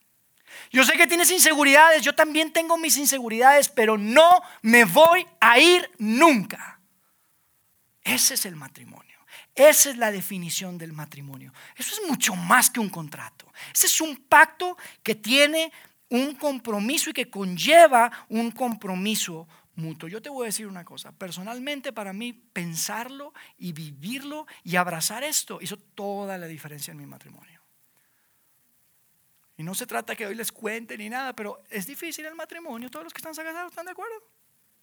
Yo 0.71 0.85
sé 0.85 0.93
que 0.97 1.07
tienes 1.07 1.31
inseguridades, 1.31 2.03
yo 2.03 2.15
también 2.15 2.53
tengo 2.53 2.77
mis 2.79 2.97
inseguridades, 2.99 3.69
pero 3.69 3.99
no 3.99 4.43
me 4.61 4.85
voy 4.85 5.27
a 5.41 5.59
ir 5.59 5.91
nunca. 5.99 6.81
Ese 8.05 8.35
es 8.35 8.47
el 8.47 8.57
matrimonio. 8.57 9.19
Esa 9.55 9.91
es 9.91 9.97
la 9.97 10.11
definición 10.11 10.79
del 10.79 10.93
matrimonio. 10.93 11.53
Eso 11.77 11.95
es 11.95 12.09
mucho 12.09 12.35
más 12.35 12.71
que 12.71 12.81
un 12.81 12.89
contrato. 12.89 13.53
Ese 13.75 13.87
es 13.87 14.01
un 14.01 14.17
pacto 14.17 14.77
que 15.03 15.15
tiene 15.15 15.73
un 16.09 16.35
compromiso 16.35 17.11
y 17.11 17.13
que 17.13 17.31
conlleva 17.31 18.27
un 18.29 18.51
compromiso 18.51 19.49
mutuo. 19.77 20.09
Yo 20.09 20.21
te 20.21 20.29
voy 20.29 20.45
a 20.45 20.47
decir 20.47 20.67
una 20.67 20.85
cosa, 20.85 21.13
personalmente 21.13 21.93
para 21.93 22.13
mí 22.13 22.33
pensarlo 22.33 23.33
y 23.57 23.73
vivirlo 23.73 24.47
y 24.63 24.77
abrazar 24.77 25.25
esto 25.25 25.59
hizo 25.61 25.77
toda 25.77 26.37
la 26.39 26.47
diferencia 26.47 26.93
en 26.93 26.99
mi 26.99 27.07
matrimonio. 27.07 27.63
Y 29.57 29.63
no 29.63 29.75
se 29.75 29.87
trata 29.87 30.17
que 30.17 30.27
hoy 30.27 30.35
les 30.35 30.51
cuente 30.51 30.97
ni 30.97 31.09
nada, 31.09 31.35
pero 31.35 31.63
es 31.71 31.87
difícil 31.87 32.25
el 32.27 32.35
matrimonio. 32.35 32.91
Todos 32.91 33.05
los 33.05 33.13
que 33.13 33.19
están 33.19 33.35
casados 33.35 33.71
están 33.71 33.87
de 33.87 33.93
acuerdo. 33.93 34.15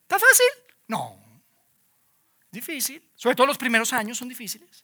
¿Está 0.04 0.19
fácil? 0.19 0.48
No. 0.88 1.29
Difícil. 2.52 3.08
Sobre 3.16 3.36
todo 3.36 3.48
los 3.48 3.58
primeros 3.58 3.94
años 3.94 4.18
son 4.18 4.30
difíciles. 4.30 4.84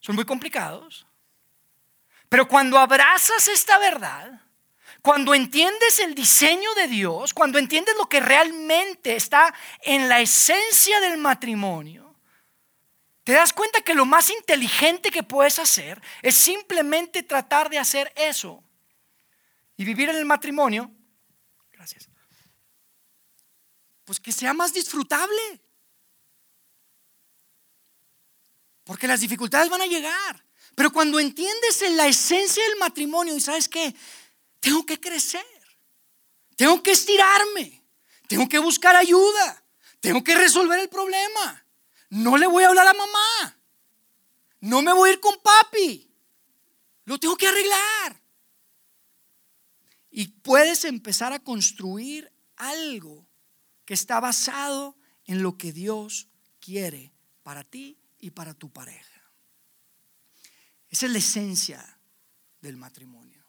Son 0.00 0.14
muy 0.14 0.24
complicados. 0.24 1.06
Pero 2.28 2.48
cuando 2.48 2.78
abrazas 2.78 3.48
esta 3.48 3.78
verdad, 3.78 4.40
cuando 5.00 5.34
entiendes 5.34 5.98
el 5.98 6.14
diseño 6.14 6.74
de 6.74 6.88
Dios, 6.88 7.34
cuando 7.34 7.58
entiendes 7.58 7.94
lo 7.96 8.08
que 8.08 8.20
realmente 8.20 9.16
está 9.16 9.54
en 9.82 10.08
la 10.08 10.20
esencia 10.20 11.00
del 11.00 11.18
matrimonio, 11.18 12.14
te 13.24 13.32
das 13.32 13.52
cuenta 13.52 13.82
que 13.82 13.94
lo 13.94 14.04
más 14.04 14.30
inteligente 14.30 15.10
que 15.10 15.22
puedes 15.22 15.58
hacer 15.58 16.00
es 16.22 16.34
simplemente 16.34 17.22
tratar 17.22 17.70
de 17.70 17.78
hacer 17.78 18.12
eso 18.16 18.62
y 19.76 19.84
vivir 19.84 20.08
en 20.08 20.16
el 20.16 20.24
matrimonio. 20.24 20.90
Gracias. 21.70 22.08
Pues 24.04 24.18
que 24.18 24.32
sea 24.32 24.52
más 24.52 24.72
disfrutable. 24.72 25.60
Porque 28.92 29.08
las 29.08 29.20
dificultades 29.20 29.70
van 29.70 29.80
a 29.80 29.86
llegar. 29.86 30.44
Pero 30.74 30.92
cuando 30.92 31.18
entiendes 31.18 31.80
en 31.80 31.96
la 31.96 32.08
esencia 32.08 32.62
del 32.62 32.76
matrimonio 32.76 33.34
y 33.34 33.40
sabes 33.40 33.66
que 33.66 33.94
tengo 34.60 34.84
que 34.84 35.00
crecer. 35.00 35.46
Tengo 36.56 36.82
que 36.82 36.90
estirarme. 36.90 37.82
Tengo 38.28 38.46
que 38.46 38.58
buscar 38.58 38.94
ayuda. 38.94 39.64
Tengo 39.98 40.22
que 40.22 40.34
resolver 40.34 40.78
el 40.78 40.90
problema. 40.90 41.64
No 42.10 42.36
le 42.36 42.46
voy 42.46 42.64
a 42.64 42.68
hablar 42.68 42.86
a 42.86 42.92
mamá. 42.92 43.58
No 44.60 44.82
me 44.82 44.92
voy 44.92 45.08
a 45.08 45.12
ir 45.14 45.20
con 45.20 45.40
papi. 45.40 46.14
Lo 47.06 47.16
tengo 47.16 47.38
que 47.38 47.48
arreglar. 47.48 48.20
Y 50.10 50.26
puedes 50.26 50.84
empezar 50.84 51.32
a 51.32 51.42
construir 51.42 52.30
algo 52.56 53.26
que 53.86 53.94
está 53.94 54.20
basado 54.20 54.98
en 55.24 55.42
lo 55.42 55.56
que 55.56 55.72
Dios 55.72 56.28
quiere 56.60 57.10
para 57.42 57.64
ti 57.64 57.96
y 58.22 58.30
para 58.30 58.54
tu 58.54 58.70
pareja. 58.70 59.20
Esa 60.88 61.06
es 61.06 61.12
la 61.12 61.18
esencia 61.18 61.98
del 62.62 62.78
matrimonio. 62.78 63.44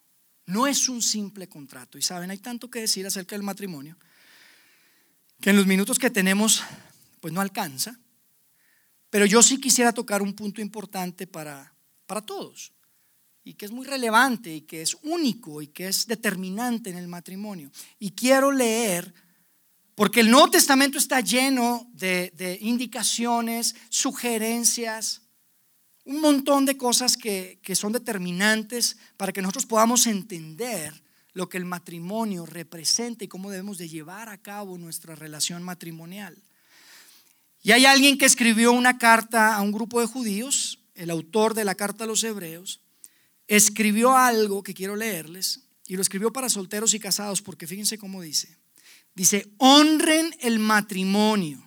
No 0.47 0.67
es 0.67 0.89
un 0.89 1.01
simple 1.01 1.47
contrato. 1.47 1.97
Y 1.97 2.01
saben, 2.01 2.31
hay 2.31 2.39
tanto 2.39 2.69
que 2.69 2.81
decir 2.81 3.07
acerca 3.07 3.35
del 3.35 3.43
matrimonio 3.43 3.97
que 5.39 5.51
en 5.51 5.57
los 5.57 5.67
minutos 5.67 5.99
que 5.99 6.09
tenemos, 6.09 6.63
pues 7.21 7.33
no 7.33 7.39
alcanza. 7.39 7.97
Pero 9.09 9.25
yo 9.25 9.43
sí 9.43 9.59
quisiera 9.59 9.93
tocar 9.93 10.21
un 10.21 10.33
punto 10.33 10.59
importante 10.59 11.27
para, 11.27 11.73
para 12.05 12.21
todos 12.21 12.73
y 13.43 13.53
que 13.53 13.65
es 13.65 13.71
muy 13.71 13.85
relevante 13.85 14.55
y 14.55 14.61
que 14.61 14.81
es 14.81 14.97
único 15.03 15.61
y 15.61 15.67
que 15.67 15.87
es 15.87 16.07
determinante 16.07 16.89
en 16.89 16.97
el 16.97 17.07
matrimonio. 17.07 17.71
Y 17.99 18.11
quiero 18.11 18.51
leer, 18.51 19.13
porque 19.95 20.21
el 20.21 20.31
Nuevo 20.31 20.49
Testamento 20.49 20.97
está 20.97 21.19
lleno 21.21 21.89
de, 21.93 22.31
de 22.35 22.57
indicaciones, 22.61 23.75
sugerencias, 23.89 25.23
un 26.05 26.19
montón 26.19 26.65
de 26.65 26.77
cosas 26.77 27.15
que, 27.15 27.59
son 27.75 27.93
determinantes 27.93 28.97
para 29.17 29.31
que 29.31 29.41
nosotros 29.41 29.65
podamos 29.65 30.05
entender 30.07 31.01
lo 31.33 31.49
que 31.49 31.57
el 31.57 31.65
matrimonio 31.65 32.45
representa 32.45 33.23
y 33.23 33.27
cómo 33.27 33.49
debemos 33.49 33.77
de 33.77 33.89
llevar 33.89 34.29
a 34.29 34.37
cabo 34.37 34.77
nuestra 34.77 35.15
relación 35.15 35.63
matrimonial. 35.63 36.37
Y 37.63 37.71
hay 37.71 37.85
alguien 37.85 38.17
que 38.17 38.25
escribió 38.25 38.73
una 38.73 38.97
carta 38.97 39.55
a 39.55 39.61
un 39.61 39.71
grupo 39.71 40.01
de 40.01 40.05
judíos, 40.05 40.79
el 40.95 41.09
autor 41.09 41.53
de 41.53 41.65
la 41.65 41.75
carta 41.75 42.03
a 42.03 42.07
los 42.07 42.23
hebreos, 42.23 42.81
escribió 43.47 44.15
algo 44.15 44.61
que 44.61 44.73
quiero 44.73 44.95
leerles 44.95 45.61
y 45.87 45.95
lo 45.95 46.01
escribió 46.01 46.31
para 46.31 46.49
solteros 46.49 46.93
y 46.93 46.99
casados 46.99 47.41
porque 47.41 47.65
fíjense 47.65 47.97
cómo 47.97 48.21
dice. 48.21 48.57
Dice, 49.15 49.53
honren 49.57 50.35
el 50.39 50.59
matrimonio 50.59 51.63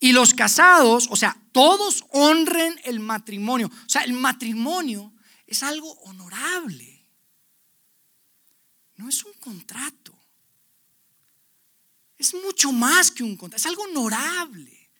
y 0.00 0.12
los 0.12 0.34
casados, 0.34 1.08
o 1.10 1.16
sea, 1.16 1.36
todos 1.52 2.04
honren 2.10 2.78
el 2.84 3.00
matrimonio. 3.00 3.68
O 3.68 3.88
sea, 3.88 4.02
el 4.02 4.12
matrimonio 4.12 5.12
es 5.46 5.62
algo 5.62 5.90
honorable. 6.02 7.06
No 8.96 9.08
es 9.08 9.24
un 9.24 9.32
contrato. 9.34 10.16
Es 12.16 12.34
mucho 12.34 12.72
más 12.72 13.10
que 13.10 13.22
un 13.22 13.36
contrato. 13.36 13.60
Es 13.60 13.66
algo 13.66 13.84
honorable. 13.84 14.90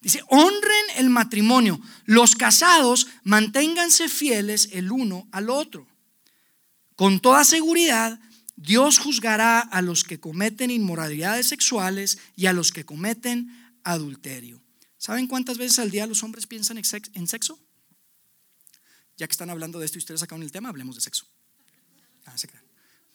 Dice, 0.00 0.22
honren 0.28 0.84
el 0.96 1.10
matrimonio. 1.10 1.80
Los 2.04 2.34
casados 2.36 3.08
manténganse 3.22 4.08
fieles 4.08 4.70
el 4.72 4.90
uno 4.90 5.28
al 5.32 5.50
otro. 5.50 5.86
Con 6.96 7.20
toda 7.20 7.44
seguridad, 7.44 8.20
Dios 8.56 8.98
juzgará 8.98 9.60
a 9.60 9.82
los 9.82 10.04
que 10.04 10.20
cometen 10.20 10.70
inmoralidades 10.70 11.48
sexuales 11.48 12.18
y 12.36 12.46
a 12.46 12.52
los 12.52 12.72
que 12.72 12.84
cometen 12.84 13.50
adulterio. 13.82 14.62
¿Saben 14.96 15.26
cuántas 15.26 15.58
veces 15.58 15.78
al 15.80 15.90
día 15.90 16.06
los 16.06 16.22
hombres 16.22 16.46
piensan 16.46 16.78
en 16.78 17.26
sexo? 17.26 17.60
Ya 19.16 19.26
que 19.26 19.32
están 19.32 19.50
hablando 19.50 19.78
de 19.78 19.86
esto 19.86 19.98
y 19.98 20.00
ustedes 20.00 20.20
sacaron 20.20 20.42
el 20.42 20.52
tema, 20.52 20.68
hablemos 20.68 20.94
de 20.94 21.02
sexo. 21.02 21.26
Ah, 22.26 22.36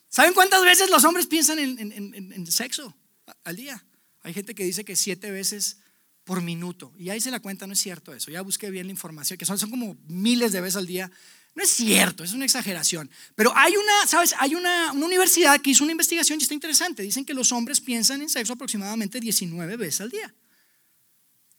¿Saben 0.09 0.33
cuántas 0.33 0.63
veces 0.63 0.89
los 0.89 1.03
hombres 1.03 1.27
piensan 1.27 1.59
en, 1.59 2.47
sexo 2.47 2.95
al 3.43 3.55
día? 3.55 3.83
Hay 4.21 4.33
gente 4.33 4.55
que 4.55 4.63
dice 4.63 4.83
que 4.83 4.95
siete 4.95 5.31
veces 5.31 5.77
por 6.23 6.41
minuto. 6.41 6.93
Y 6.97 7.09
ahí 7.09 7.21
se 7.21 7.31
la 7.31 7.39
cuenta, 7.39 7.65
no 7.65 7.73
es 7.73 7.79
cierto 7.79 8.13
eso. 8.13 8.29
Ya 8.29 8.41
busqué 8.41 8.69
bien 8.69 8.87
la 8.87 8.91
información, 8.91 9.37
que 9.37 9.45
son, 9.45 9.57
son 9.57 9.69
como 9.69 9.97
miles 10.07 10.51
de 10.51 10.61
veces 10.61 10.75
al 10.75 10.87
día. 10.87 11.11
No 11.59 11.65
es 11.65 11.71
cierto, 11.71 12.23
es 12.23 12.31
una 12.31 12.45
exageración. 12.45 13.11
Pero 13.35 13.51
hay 13.53 13.75
una, 13.75 14.07
¿sabes? 14.07 14.33
Hay 14.39 14.55
una, 14.55 14.93
una, 14.93 15.05
universidad 15.05 15.59
que 15.59 15.71
hizo 15.71 15.83
una 15.83 15.91
investigación 15.91 16.39
y 16.39 16.43
está 16.43 16.53
interesante. 16.53 17.03
Dicen 17.03 17.25
que 17.25 17.33
los 17.33 17.51
hombres 17.51 17.81
piensan 17.81 18.21
en 18.21 18.29
sexo 18.29 18.53
aproximadamente 18.53 19.19
19 19.19 19.75
veces 19.75 19.99
al 19.99 20.09
día. 20.09 20.33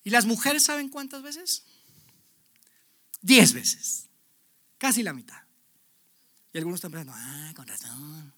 ¿Y 0.03 0.09
las 0.09 0.25
mujeres 0.25 0.63
saben 0.63 0.89
cuántas 0.89 1.21
veces? 1.23 1.65
10 3.21 3.53
veces. 3.53 4.07
Casi 4.79 5.03
la 5.03 5.13
mitad. 5.13 5.43
Y 6.55 6.57
algunos 6.57 6.79
están 6.79 6.93
pensando, 6.93 7.13
ah, 7.15 7.53
con 7.55 7.67
razón. 7.67 8.33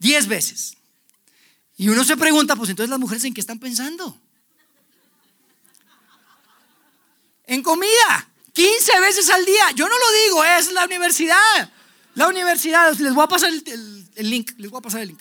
10 0.00 0.26
veces. 0.26 0.76
Y 1.78 1.88
uno 1.88 2.04
se 2.04 2.18
pregunta, 2.18 2.56
pues 2.56 2.68
entonces 2.68 2.90
las 2.90 3.00
mujeres 3.00 3.24
en 3.24 3.32
qué 3.32 3.40
están 3.40 3.58
pensando. 3.58 4.20
En 7.46 7.62
comida. 7.62 8.33
15 8.54 9.00
veces 9.00 9.28
al 9.30 9.44
día. 9.44 9.70
Yo 9.72 9.88
no 9.88 9.98
lo 9.98 10.12
digo, 10.24 10.44
es 10.44 10.72
la 10.72 10.84
universidad. 10.84 11.70
La 12.14 12.28
universidad, 12.28 12.94
les 12.94 13.12
voy 13.12 13.24
a 13.24 13.28
pasar 13.28 13.50
el, 13.50 14.30
link, 14.30 14.52
les 14.56 14.70
voy 14.70 14.78
a 14.78 14.82
pasar 14.82 15.02
el 15.02 15.08
link. 15.08 15.20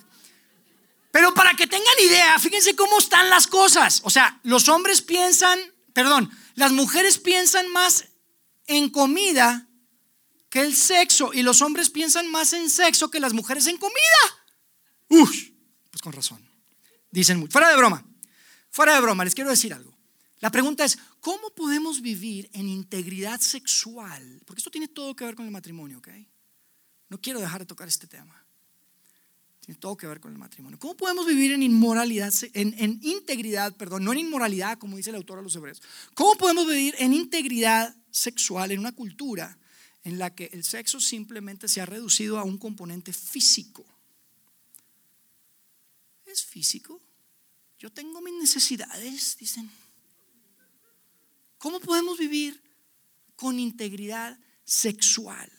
Pero 1.12 1.34
para 1.34 1.56
que 1.56 1.67
tengan 1.67 1.93
idea, 2.06 2.38
fíjense 2.39 2.76
cómo 2.76 3.00
están 3.00 3.30
las 3.30 3.48
cosas. 3.48 4.02
O 4.04 4.10
sea, 4.10 4.39
los 4.43 4.69
hombres 4.69 5.02
piensan, 5.02 5.60
perdón, 5.93 6.30
las 6.56 6.72
mujeres 6.72 7.17
piensan 7.17 7.67
más 7.69 8.06
en 8.67 8.89
comida 8.89 9.67
que 10.50 10.62
el 10.62 10.76
sexo 10.76 11.32
y 11.34 11.41
los 11.41 11.63
hombres 11.63 11.89
piensan 11.89 12.30
más 12.30 12.54
en 12.54 12.69
sexo 12.69 13.10
que 13.10 13.19
las 13.19 13.34
mujeres 13.34 13.65
en 13.65 13.78
comida. 13.78 13.98
Uf, 15.10 15.32
pues 15.89 16.02
con 16.02 16.13
razón. 16.13 16.48
Dicen. 17.10 17.50
Fuera 17.50 17.69
de 17.69 17.78
broma, 17.78 18.06
fuera 18.69 18.93
de 18.93 19.02
broma, 19.02 19.24
les 19.24 19.34
quiero 19.34 19.50
decir 19.50 19.74
algo. 19.74 19.93
La 20.44 20.52
pregunta 20.52 20.84
es, 20.84 20.98
¿cómo 21.22 21.52
podemos 21.52 22.02
vivir 22.02 22.50
en 22.52 22.68
integridad 22.68 23.40
sexual? 23.40 24.42
Porque 24.46 24.60
esto 24.60 24.70
tiene 24.70 24.90
todo 24.90 25.16
que 25.16 25.24
ver 25.24 25.36
con 25.36 25.46
el 25.46 25.52
matrimonio, 25.52 26.00
¿ok? 26.00 26.10
No 27.08 27.22
quiero 27.22 27.40
dejar 27.40 27.62
de 27.62 27.66
tocar 27.66 27.88
este 27.88 28.08
tema. 28.08 28.46
Tiene 29.62 29.80
todo 29.80 29.96
que 29.96 30.06
ver 30.06 30.20
con 30.20 30.34
el 30.34 30.38
matrimonio. 30.38 30.78
¿Cómo 30.78 30.98
podemos 30.98 31.26
vivir 31.26 31.54
en 31.54 31.64
inmoralidad, 31.64 32.34
en, 32.56 33.00
integridad, 33.04 33.74
perdón, 33.78 34.04
no 34.04 34.12
en 34.12 34.20
inmoralidad, 34.20 34.78
como 34.80 34.98
dice 34.98 35.12
el 35.12 35.16
autor 35.16 35.40
a 35.40 35.42
los 35.42 35.56
hebreos? 35.56 35.82
¿Cómo 36.14 36.36
podemos 36.36 36.68
vivir 36.68 36.94
en 37.00 37.14
integridad 37.14 37.96
sexual 38.12 38.74
en 38.74 38.80
una 38.80 38.92
cultura 38.92 39.58
en 40.04 40.20
la 40.20 40.36
que 40.36 40.50
el 40.52 40.66
sexo 40.66 41.00
simplemente 41.00 41.70
se 41.70 41.80
ha 41.80 41.86
reducido 41.86 42.38
a 42.38 42.44
un 42.44 42.58
componente 42.58 43.14
físico? 43.14 43.86
¿Es 46.26 46.44
físico? 46.44 47.00
Yo 47.80 47.90
tengo 47.94 48.20
mis 48.20 48.34
necesidades, 48.34 49.38
dicen. 49.38 49.72
¿Cómo 51.63 51.80
podemos 51.80 52.17
vivir 52.17 52.62
con 53.38 53.58
integridad 53.58 54.38
sexual? 54.65 55.49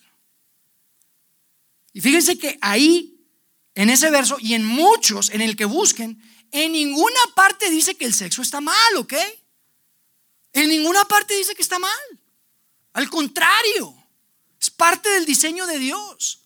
Y 1.93 1.99
fíjense 1.99 2.37
que 2.37 2.59
ahí, 2.61 3.27
en 3.73 3.89
ese 3.89 4.11
verso 4.11 4.37
y 4.39 4.53
en 4.53 4.63
muchos, 4.63 5.31
en 5.31 5.41
el 5.41 5.55
que 5.55 5.65
busquen, 5.65 6.21
en 6.51 6.73
ninguna 6.73 7.19
parte 7.33 7.71
dice 7.71 7.95
que 7.95 8.05
el 8.05 8.13
sexo 8.13 8.43
está 8.43 8.61
mal, 8.61 8.97
¿ok? 8.97 9.13
En 10.53 10.69
ninguna 10.69 11.05
parte 11.05 11.35
dice 11.35 11.55
que 11.55 11.63
está 11.63 11.79
mal. 11.79 12.19
Al 12.93 13.09
contrario, 13.09 13.95
es 14.61 14.69
parte 14.69 15.09
del 15.09 15.25
diseño 15.25 15.65
de 15.65 15.79
Dios. 15.79 16.43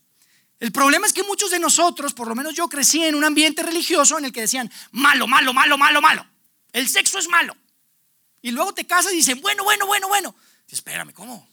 El 0.58 0.72
problema 0.72 1.06
es 1.06 1.12
que 1.12 1.22
muchos 1.22 1.50
de 1.50 1.58
nosotros, 1.58 2.14
por 2.14 2.28
lo 2.28 2.34
menos 2.34 2.54
yo 2.54 2.66
crecí 2.66 3.04
en 3.04 3.14
un 3.14 3.24
ambiente 3.24 3.62
religioso 3.62 4.16
en 4.16 4.24
el 4.24 4.32
que 4.32 4.40
decían, 4.40 4.72
malo, 4.90 5.26
malo, 5.26 5.52
malo, 5.52 5.76
malo, 5.76 6.00
malo. 6.00 6.26
El 6.72 6.88
sexo 6.88 7.18
es 7.18 7.28
malo. 7.28 7.54
Y 8.42 8.50
luego 8.52 8.72
te 8.72 8.86
casas 8.86 9.12
y 9.12 9.16
dicen, 9.16 9.40
bueno, 9.40 9.64
bueno, 9.64 9.86
bueno, 9.86 10.08
bueno. 10.08 10.34
Y 10.68 10.74
espérame, 10.74 11.12
¿cómo? 11.12 11.48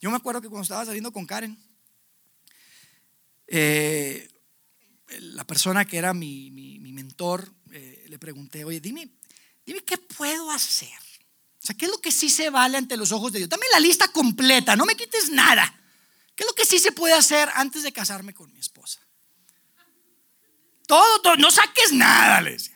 Yo 0.00 0.10
me 0.10 0.16
acuerdo 0.16 0.40
que 0.40 0.48
cuando 0.48 0.64
estaba 0.64 0.84
saliendo 0.84 1.12
con 1.12 1.26
Karen, 1.26 1.56
eh, 3.46 4.28
la 5.20 5.44
persona 5.44 5.84
que 5.84 5.98
era 5.98 6.12
mi, 6.12 6.50
mentor, 6.80 7.52
eh, 7.72 8.04
le 8.08 8.18
pregunté, 8.18 8.64
oye, 8.64 8.80
dime, 8.80 9.08
dime 9.64 9.82
qué 9.84 9.98
puedo 9.98 10.50
hacer. 10.50 10.90
O 11.62 11.66
sea, 11.66 11.76
¿qué 11.76 11.86
es 11.86 11.90
lo 11.90 12.00
que 12.00 12.12
sí 12.12 12.28
se 12.28 12.50
vale 12.50 12.76
ante 12.76 12.96
los 12.96 13.12
ojos 13.12 13.32
de 13.32 13.38
Dios? 13.38 13.48
Dame 13.48 13.66
la 13.72 13.80
lista 13.80 14.08
completa, 14.08 14.76
no 14.76 14.84
me 14.84 14.96
quites 14.96 15.30
nada. 15.30 15.74
¿Qué 16.34 16.42
es 16.42 16.46
lo 16.46 16.54
que 16.54 16.66
sí 16.66 16.78
se 16.78 16.92
puede 16.92 17.14
hacer 17.14 17.48
antes 17.54 17.82
de 17.82 17.92
casarme 17.92 18.34
con 18.34 18.52
mi 18.52 18.58
esposa? 18.58 19.00
Todo, 20.86 21.22
todo, 21.22 21.36
no 21.36 21.50
saques 21.50 21.92
nada, 21.92 22.40
le 22.42 22.52
decía. 22.52 22.73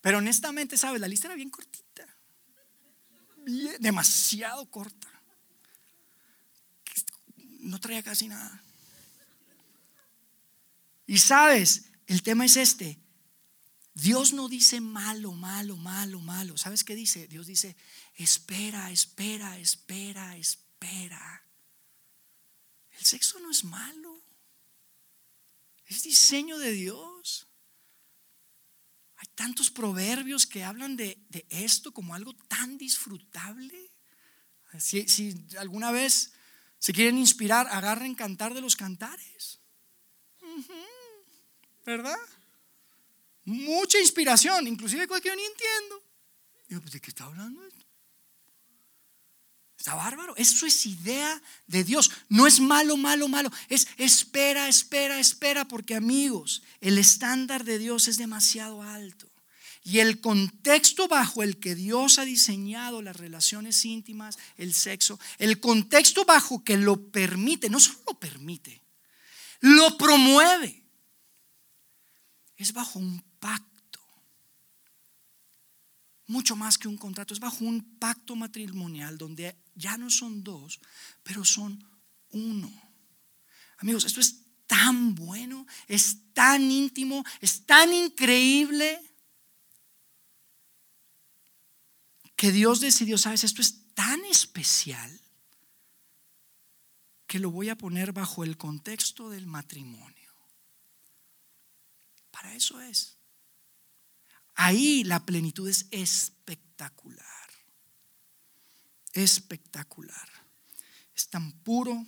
Pero 0.00 0.18
honestamente, 0.18 0.76
¿sabes? 0.76 1.00
La 1.00 1.08
lista 1.08 1.28
era 1.28 1.34
bien 1.34 1.50
cortita. 1.50 2.06
demasiado 3.78 4.70
corta. 4.70 5.08
No 7.60 7.78
traía 7.78 8.02
casi 8.02 8.28
nada. 8.28 8.62
Y 11.06 11.18
sabes, 11.18 11.90
el 12.06 12.22
tema 12.22 12.44
es 12.44 12.56
este. 12.56 12.98
Dios 13.94 14.32
no 14.32 14.48
dice 14.48 14.80
malo, 14.80 15.32
malo, 15.32 15.76
malo, 15.76 16.20
malo. 16.20 16.56
¿Sabes 16.56 16.84
qué 16.84 16.94
dice? 16.94 17.26
Dios 17.26 17.46
dice, 17.46 17.76
espera, 18.14 18.90
espera, 18.90 19.58
espera, 19.58 20.36
espera. 20.36 21.44
El 22.92 23.04
sexo 23.04 23.40
no 23.40 23.50
es 23.50 23.64
malo. 23.64 24.22
Es 25.86 26.04
diseño 26.04 26.58
de 26.58 26.70
Dios. 26.70 27.49
Tantos 29.40 29.70
proverbios 29.70 30.46
que 30.46 30.64
hablan 30.64 30.98
de, 30.98 31.16
esto 31.48 31.94
como 31.94 32.14
algo 32.14 32.34
tan 32.46 32.76
disfrutable. 32.76 33.90
Si, 34.78 35.34
alguna 35.58 35.90
vez 35.92 36.34
se 36.78 36.92
quieren 36.92 37.16
inspirar, 37.16 37.66
agarren 37.68 38.14
cantar 38.14 38.52
de 38.52 38.60
los 38.60 38.76
cantares. 38.76 39.58
¿Verdad? 41.86 42.18
Mucha 43.46 43.98
inspiración, 43.98 44.66
inclusive 44.66 45.08
cosas 45.08 45.22
que 45.22 45.30
yo 45.30 45.36
ni 45.36 45.44
entiendo. 45.46 46.04
Digo, 46.68 46.82
pues, 46.82 46.92
¿de 46.92 47.00
qué 47.00 47.08
está 47.08 47.24
hablando 47.24 47.66
esto? 47.66 47.79
Está 49.80 49.94
bárbaro. 49.94 50.36
Eso 50.36 50.66
es 50.66 50.84
idea 50.84 51.40
de 51.66 51.84
Dios. 51.84 52.10
No 52.28 52.46
es 52.46 52.60
malo, 52.60 52.98
malo, 52.98 53.28
malo. 53.28 53.50
Es 53.70 53.88
espera, 53.96 54.68
espera, 54.68 55.18
espera, 55.18 55.66
porque 55.66 55.94
amigos, 55.94 56.62
el 56.82 56.98
estándar 56.98 57.64
de 57.64 57.78
Dios 57.78 58.06
es 58.06 58.18
demasiado 58.18 58.82
alto. 58.82 59.26
Y 59.82 60.00
el 60.00 60.20
contexto 60.20 61.08
bajo 61.08 61.42
el 61.42 61.58
que 61.58 61.74
Dios 61.74 62.18
ha 62.18 62.26
diseñado 62.26 63.00
las 63.00 63.16
relaciones 63.16 63.82
íntimas, 63.86 64.38
el 64.58 64.74
sexo, 64.74 65.18
el 65.38 65.60
contexto 65.60 66.26
bajo 66.26 66.62
que 66.62 66.76
lo 66.76 67.10
permite, 67.10 67.70
no 67.70 67.80
solo 67.80 68.00
lo 68.08 68.20
permite, 68.20 68.82
lo 69.60 69.96
promueve, 69.96 70.84
es 72.58 72.74
bajo 72.74 72.98
un 72.98 73.24
pacto 73.38 73.69
mucho 76.30 76.54
más 76.54 76.78
que 76.78 76.86
un 76.86 76.96
contrato, 76.96 77.34
es 77.34 77.40
bajo 77.40 77.64
un 77.64 77.98
pacto 77.98 78.36
matrimonial 78.36 79.18
donde 79.18 79.56
ya 79.74 79.98
no 79.98 80.08
son 80.10 80.44
dos, 80.44 80.80
pero 81.24 81.44
son 81.44 81.84
uno. 82.30 82.70
Amigos, 83.78 84.04
esto 84.04 84.20
es 84.20 84.36
tan 84.68 85.16
bueno, 85.16 85.66
es 85.88 86.32
tan 86.32 86.70
íntimo, 86.70 87.24
es 87.40 87.66
tan 87.66 87.92
increíble 87.92 89.00
que 92.36 92.52
Dios 92.52 92.78
decidió, 92.78 93.18
sabes, 93.18 93.42
esto 93.42 93.60
es 93.60 93.92
tan 93.94 94.24
especial 94.26 95.20
que 97.26 97.40
lo 97.40 97.50
voy 97.50 97.70
a 97.70 97.76
poner 97.76 98.12
bajo 98.12 98.44
el 98.44 98.56
contexto 98.56 99.30
del 99.30 99.46
matrimonio. 99.46 100.32
Para 102.30 102.54
eso 102.54 102.80
es. 102.80 103.19
Ahí 104.62 105.04
la 105.04 105.24
plenitud 105.24 105.66
es 105.70 105.86
espectacular. 105.90 107.24
Espectacular. 109.14 110.28
Es 111.16 111.28
tan 111.30 111.50
puro. 111.62 112.06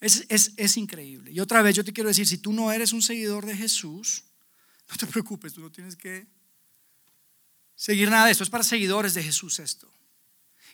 Es, 0.00 0.76
increíble. 0.78 1.30
Y 1.30 1.40
otra 1.40 1.60
vez 1.60 1.76
yo 1.76 1.84
te 1.84 1.92
quiero 1.92 2.08
decir, 2.08 2.26
si 2.26 2.38
tú 2.38 2.54
no 2.54 2.72
eres 2.72 2.94
un 2.94 3.02
seguidor 3.02 3.44
de 3.44 3.54
Jesús, 3.54 4.24
no 4.88 4.96
te 4.96 5.06
preocupes, 5.06 5.52
tú 5.52 5.60
no 5.60 5.70
tienes 5.70 5.96
que 5.96 6.26
seguir 7.74 8.08
nada 8.08 8.24
de 8.24 8.32
esto. 8.32 8.44
Es 8.44 8.48
para 8.48 8.64
seguidores 8.64 9.12
de 9.12 9.22
Jesús 9.22 9.58
esto. 9.58 9.92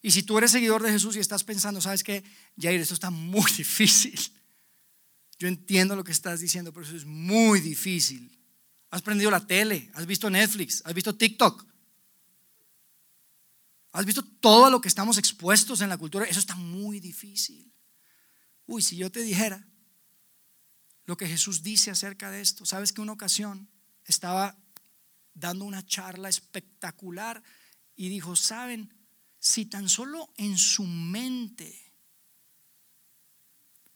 Y 0.02 0.12
si 0.12 0.22
tú 0.22 0.38
eres 0.38 0.52
seguidor 0.52 0.84
de 0.84 0.92
Jesús 0.92 1.16
y 1.16 1.18
estás 1.18 1.42
pensando, 1.42 1.80
¿sabes 1.80 2.04
qué? 2.04 2.22
Jair, 2.56 2.80
esto 2.80 2.94
está 2.94 3.10
muy 3.10 3.50
difícil. 3.56 4.20
Yo 5.36 5.48
entiendo 5.48 5.96
lo 5.96 6.04
que 6.04 6.12
estás 6.12 6.38
diciendo, 6.38 6.72
pero 6.72 6.86
eso 6.86 6.94
es 6.94 7.04
muy 7.06 7.60
difícil. 7.60 8.37
Has 8.90 9.02
prendido 9.02 9.30
la 9.30 9.46
tele, 9.46 9.90
has 9.94 10.06
visto 10.06 10.30
Netflix, 10.30 10.82
has 10.84 10.94
visto 10.94 11.14
TikTok. 11.14 11.66
Has 13.92 14.04
visto 14.04 14.22
todo 14.22 14.70
lo 14.70 14.80
que 14.80 14.88
estamos 14.88 15.18
expuestos 15.18 15.80
en 15.80 15.88
la 15.88 15.98
cultura. 15.98 16.24
Eso 16.24 16.40
está 16.40 16.54
muy 16.54 17.00
difícil. 17.00 17.72
Uy, 18.66 18.82
si 18.82 18.96
yo 18.96 19.10
te 19.10 19.20
dijera 19.20 19.66
lo 21.08 21.16
que 21.16 21.26
Jesús 21.26 21.62
dice 21.62 21.90
acerca 21.90 22.30
de 22.30 22.42
esto. 22.42 22.66
Sabes 22.66 22.92
que 22.92 23.00
una 23.00 23.12
ocasión 23.12 23.70
estaba 24.04 24.58
dando 25.32 25.64
una 25.64 25.84
charla 25.86 26.28
espectacular 26.28 27.42
y 27.96 28.10
dijo, 28.10 28.36
¿saben? 28.36 28.94
Si 29.38 29.64
tan 29.64 29.88
solo 29.88 30.30
en 30.36 30.58
su 30.58 30.84
mente 30.84 31.94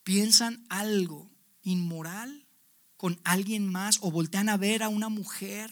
piensan 0.03 0.65
algo 0.69 1.31
inmoral 1.61 2.42
con 3.03 3.19
alguien 3.25 3.69
más 3.69 3.97
o 3.99 4.11
voltean 4.11 4.47
a 4.47 4.55
ver 4.55 4.81
a 4.81 4.87
una 4.87 5.09
mujer 5.09 5.69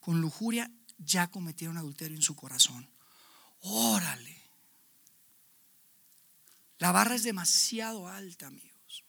con 0.00 0.20
lujuria, 0.20 0.72
ya 0.98 1.30
cometieron 1.30 1.78
adulterio 1.78 2.16
en 2.16 2.22
su 2.24 2.34
corazón. 2.34 2.90
Órale. 3.60 4.42
La 6.78 6.90
barra 6.90 7.14
es 7.14 7.22
demasiado 7.22 8.08
alta, 8.08 8.48
amigos. 8.48 9.04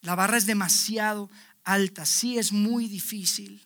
La 0.00 0.14
barra 0.14 0.38
es 0.38 0.46
demasiado 0.46 1.28
alta. 1.64 2.06
Sí 2.06 2.38
es 2.38 2.50
muy 2.50 2.88
difícil. 2.88 3.62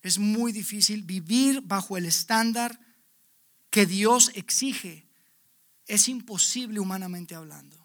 Es 0.00 0.16
muy 0.18 0.50
difícil 0.50 1.02
vivir 1.02 1.60
bajo 1.60 1.98
el 1.98 2.06
estándar 2.06 2.80
que 3.68 3.84
Dios 3.84 4.30
exige. 4.32 5.06
Es 5.86 6.08
imposible 6.08 6.80
humanamente 6.80 7.34
hablando. 7.34 7.83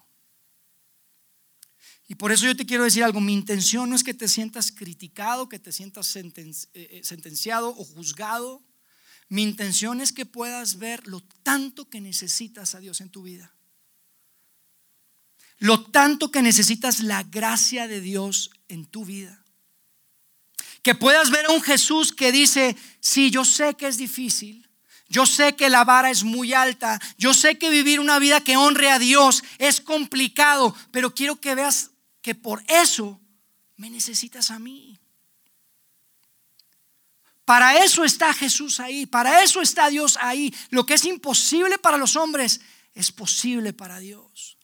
Y 2.10 2.16
por 2.16 2.32
eso 2.32 2.44
yo 2.44 2.56
te 2.56 2.66
quiero 2.66 2.82
decir 2.82 3.04
algo, 3.04 3.20
mi 3.20 3.32
intención 3.32 3.88
no 3.88 3.94
es 3.94 4.02
que 4.02 4.14
te 4.14 4.26
sientas 4.26 4.72
criticado, 4.72 5.48
que 5.48 5.60
te 5.60 5.70
sientas 5.70 6.16
eh, 6.16 6.24
eh, 6.74 7.00
sentenciado 7.04 7.68
o 7.68 7.84
juzgado. 7.84 8.64
Mi 9.28 9.44
intención 9.44 10.00
es 10.00 10.12
que 10.12 10.26
puedas 10.26 10.78
ver 10.78 11.06
lo 11.06 11.20
tanto 11.44 11.88
que 11.88 12.00
necesitas 12.00 12.74
a 12.74 12.80
Dios 12.80 13.00
en 13.00 13.10
tu 13.10 13.22
vida. 13.22 13.54
Lo 15.58 15.84
tanto 15.84 16.32
que 16.32 16.42
necesitas 16.42 16.98
la 16.98 17.22
gracia 17.22 17.86
de 17.86 18.00
Dios 18.00 18.50
en 18.66 18.86
tu 18.86 19.04
vida. 19.04 19.44
Que 20.82 20.96
puedas 20.96 21.30
ver 21.30 21.46
a 21.46 21.52
un 21.52 21.62
Jesús 21.62 22.12
que 22.12 22.32
dice, 22.32 22.76
sí, 22.98 23.30
yo 23.30 23.44
sé 23.44 23.74
que 23.74 23.86
es 23.86 23.98
difícil, 23.98 24.68
yo 25.08 25.26
sé 25.26 25.54
que 25.54 25.70
la 25.70 25.84
vara 25.84 26.10
es 26.10 26.24
muy 26.24 26.54
alta, 26.54 27.00
yo 27.18 27.34
sé 27.34 27.56
que 27.56 27.70
vivir 27.70 28.00
una 28.00 28.18
vida 28.18 28.40
que 28.40 28.56
honre 28.56 28.90
a 28.90 28.98
Dios 28.98 29.44
es 29.58 29.80
complicado, 29.80 30.74
pero 30.90 31.14
quiero 31.14 31.40
que 31.40 31.54
veas 31.54 31.89
que 32.22 32.34
por 32.34 32.62
eso 32.68 33.20
me 33.76 33.90
necesitas 33.90 34.50
a 34.50 34.58
mí. 34.58 34.98
Para 37.44 37.82
eso 37.84 38.04
está 38.04 38.32
Jesús 38.32 38.78
ahí, 38.78 39.06
para 39.06 39.42
eso 39.42 39.60
está 39.60 39.88
Dios 39.88 40.16
ahí. 40.20 40.54
Lo 40.70 40.86
que 40.86 40.94
es 40.94 41.04
imposible 41.04 41.78
para 41.78 41.96
los 41.96 42.14
hombres 42.14 42.60
es 42.94 43.10
posible 43.10 43.72
para 43.72 43.98
Dios. 43.98 44.56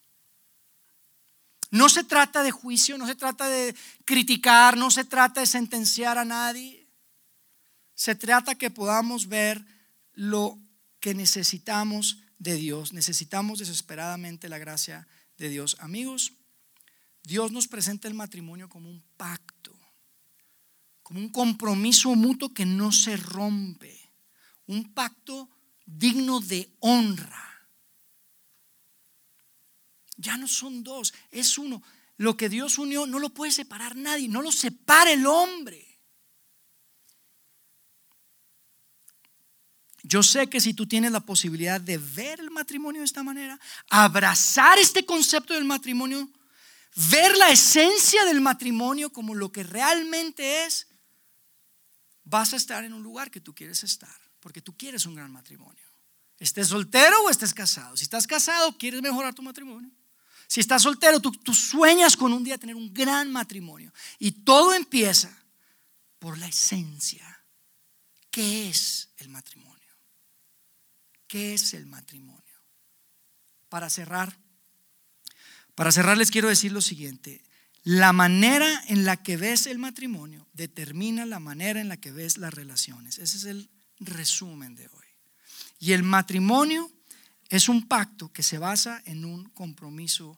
No 1.70 1.88
se 1.88 2.04
trata 2.04 2.42
de 2.42 2.52
juicio, 2.52 2.96
no 2.96 3.06
se 3.06 3.16
trata 3.16 3.48
de 3.48 3.74
criticar, 4.04 4.76
no 4.76 4.90
se 4.90 5.04
trata 5.04 5.40
de 5.40 5.46
sentenciar 5.46 6.16
a 6.16 6.24
nadie. 6.24 6.86
Se 7.94 8.14
trata 8.14 8.54
que 8.54 8.70
podamos 8.70 9.26
ver 9.26 9.64
lo 10.12 10.58
que 11.00 11.14
necesitamos 11.14 12.18
de 12.38 12.54
Dios. 12.54 12.92
Necesitamos 12.92 13.58
desesperadamente 13.58 14.48
la 14.48 14.58
gracia 14.58 15.08
de 15.38 15.48
Dios. 15.48 15.76
Amigos, 15.80 16.34
Dios 17.26 17.50
nos 17.50 17.66
presenta 17.66 18.06
el 18.06 18.14
matrimonio 18.14 18.68
como 18.68 18.88
un 18.88 19.02
pacto, 19.16 19.76
como 21.02 21.18
un 21.18 21.28
compromiso 21.28 22.14
mutuo 22.14 22.54
que 22.54 22.64
no 22.64 22.92
se 22.92 23.16
rompe, 23.16 24.12
un 24.66 24.94
pacto 24.94 25.50
digno 25.84 26.38
de 26.38 26.70
honra. 26.78 27.68
Ya 30.16 30.36
no 30.36 30.46
son 30.46 30.84
dos, 30.84 31.12
es 31.32 31.58
uno. 31.58 31.82
Lo 32.16 32.36
que 32.36 32.48
Dios 32.48 32.78
unió 32.78 33.08
no 33.08 33.18
lo 33.18 33.30
puede 33.30 33.50
separar 33.50 33.96
nadie, 33.96 34.28
no 34.28 34.40
lo 34.40 34.52
separa 34.52 35.10
el 35.10 35.26
hombre. 35.26 35.84
Yo 40.04 40.22
sé 40.22 40.48
que 40.48 40.60
si 40.60 40.74
tú 40.74 40.86
tienes 40.86 41.10
la 41.10 41.18
posibilidad 41.18 41.80
de 41.80 41.98
ver 41.98 42.38
el 42.38 42.52
matrimonio 42.52 43.00
de 43.00 43.06
esta 43.06 43.24
manera, 43.24 43.58
abrazar 43.90 44.78
este 44.78 45.04
concepto 45.04 45.54
del 45.54 45.64
matrimonio, 45.64 46.30
ver 46.96 47.36
la 47.36 47.50
esencia 47.50 48.24
del 48.24 48.40
matrimonio 48.40 49.12
como 49.12 49.34
lo 49.34 49.52
que 49.52 49.62
realmente 49.62 50.64
es, 50.64 50.88
vas 52.24 52.52
a 52.52 52.56
estar 52.56 52.84
en 52.84 52.92
un 52.92 53.02
lugar 53.02 53.30
que 53.30 53.40
tú 53.40 53.54
quieres 53.54 53.84
estar, 53.84 54.18
porque 54.40 54.62
tú 54.62 54.76
quieres 54.76 55.06
un 55.06 55.14
gran 55.14 55.30
matrimonio. 55.30 55.84
Estés 56.38 56.68
soltero 56.68 57.22
o 57.22 57.30
estés 57.30 57.54
casado. 57.54 57.96
Si 57.96 58.04
estás 58.04 58.26
casado, 58.26 58.76
quieres 58.76 59.00
mejorar 59.00 59.34
tu 59.34 59.42
matrimonio. 59.42 59.90
Si 60.48 60.60
estás 60.60 60.82
soltero, 60.82 61.20
tú, 61.20 61.32
sueñas 61.54 62.16
con 62.16 62.32
un 62.32 62.44
día 62.44 62.58
tener 62.58 62.76
un 62.76 62.92
gran 62.92 63.32
matrimonio. 63.32 63.92
Y 64.18 64.32
todo 64.32 64.74
empieza 64.74 65.34
por 66.18 66.38
la 66.38 66.46
esencia. 66.46 67.44
¿Qué 68.30 68.68
es 68.68 69.10
el 69.16 69.28
matrimonio? 69.28 69.76
¿Qué 71.26 71.54
es 71.54 71.74
el 71.74 71.86
matrimonio? 71.86 72.42
Para 73.68 73.90
cerrar, 73.90 74.38
para 75.76 75.92
cerrar 75.92 76.16
les 76.16 76.32
quiero 76.32 76.48
decir 76.48 76.72
lo 76.72 76.80
siguiente. 76.80 77.44
La 77.84 78.12
manera 78.12 78.82
en 78.88 79.04
la 79.04 79.22
que 79.22 79.36
ves 79.36 79.66
el 79.66 79.78
matrimonio 79.78 80.48
determina 80.54 81.24
la 81.24 81.38
manera 81.38 81.80
en 81.80 81.88
la 81.88 81.98
que 81.98 82.10
ves 82.10 82.38
las 82.38 82.52
relaciones. 82.52 83.18
Ese 83.18 83.36
es 83.36 83.44
el 83.44 83.70
resumen 84.00 84.74
de 84.74 84.88
hoy. 84.88 85.06
Y 85.78 85.92
el 85.92 86.02
matrimonio 86.02 86.90
es 87.48 87.68
un 87.68 87.86
pacto 87.86 88.32
que 88.32 88.42
se 88.42 88.58
basa 88.58 89.02
en 89.04 89.24
un 89.24 89.44
compromiso 89.50 90.36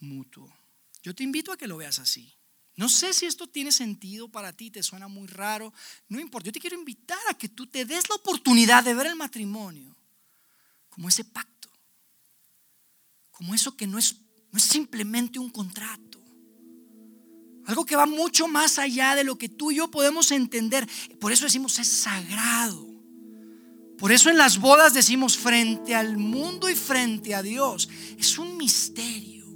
mutuo. 0.00 0.54
Yo 1.02 1.14
te 1.14 1.24
invito 1.24 1.50
a 1.50 1.56
que 1.56 1.66
lo 1.66 1.78
veas 1.78 1.98
así. 1.98 2.32
No 2.76 2.88
sé 2.88 3.12
si 3.12 3.26
esto 3.26 3.48
tiene 3.48 3.72
sentido 3.72 4.28
para 4.28 4.52
ti, 4.52 4.70
te 4.70 4.84
suena 4.84 5.08
muy 5.08 5.26
raro, 5.26 5.72
no 6.08 6.20
importa. 6.20 6.46
Yo 6.46 6.52
te 6.52 6.60
quiero 6.60 6.78
invitar 6.78 7.18
a 7.28 7.34
que 7.34 7.48
tú 7.48 7.66
te 7.66 7.84
des 7.84 8.08
la 8.08 8.14
oportunidad 8.14 8.84
de 8.84 8.94
ver 8.94 9.06
el 9.06 9.16
matrimonio 9.16 9.96
como 10.90 11.08
ese 11.08 11.24
pacto, 11.24 11.70
como 13.32 13.54
eso 13.54 13.76
que 13.76 13.86
no 13.86 13.98
es 13.98 14.14
no 14.52 14.58
es 14.58 14.64
simplemente 14.64 15.38
un 15.38 15.50
contrato. 15.50 16.18
Algo 17.66 17.84
que 17.84 17.96
va 17.96 18.06
mucho 18.06 18.48
más 18.48 18.78
allá 18.78 19.14
de 19.14 19.24
lo 19.24 19.36
que 19.36 19.50
tú 19.50 19.70
y 19.70 19.76
yo 19.76 19.90
podemos 19.90 20.30
entender. 20.32 20.88
Por 21.20 21.32
eso 21.32 21.44
decimos 21.44 21.78
es 21.78 21.88
sagrado. 21.88 22.86
Por 23.98 24.10
eso 24.10 24.30
en 24.30 24.38
las 24.38 24.58
bodas 24.58 24.94
decimos 24.94 25.36
frente 25.36 25.94
al 25.94 26.16
mundo 26.16 26.70
y 26.70 26.74
frente 26.74 27.34
a 27.34 27.42
Dios. 27.42 27.90
Es 28.16 28.38
un 28.38 28.56
misterio. 28.56 29.46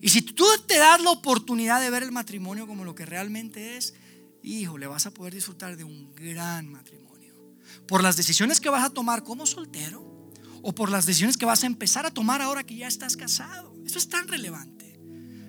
Y 0.00 0.10
si 0.10 0.22
tú 0.22 0.44
te 0.68 0.78
das 0.78 1.02
la 1.02 1.10
oportunidad 1.10 1.80
de 1.80 1.90
ver 1.90 2.04
el 2.04 2.12
matrimonio 2.12 2.66
como 2.66 2.84
lo 2.84 2.94
que 2.94 3.06
realmente 3.06 3.76
es, 3.76 3.94
hijo, 4.42 4.78
le 4.78 4.86
vas 4.86 5.06
a 5.06 5.10
poder 5.12 5.34
disfrutar 5.34 5.76
de 5.76 5.82
un 5.82 6.14
gran 6.14 6.70
matrimonio. 6.70 7.34
Por 7.88 8.04
las 8.04 8.16
decisiones 8.16 8.60
que 8.60 8.68
vas 8.68 8.84
a 8.84 8.90
tomar 8.90 9.24
como 9.24 9.46
soltero 9.46 10.13
o 10.66 10.74
por 10.74 10.90
las 10.90 11.04
decisiones 11.04 11.36
que 11.36 11.44
vas 11.44 11.62
a 11.62 11.66
empezar 11.66 12.06
a 12.06 12.10
tomar 12.10 12.40
ahora 12.40 12.64
que 12.64 12.74
ya 12.74 12.88
estás 12.88 13.18
casado. 13.18 13.76
Eso 13.84 13.98
es 13.98 14.08
tan 14.08 14.26
relevante. 14.26 14.98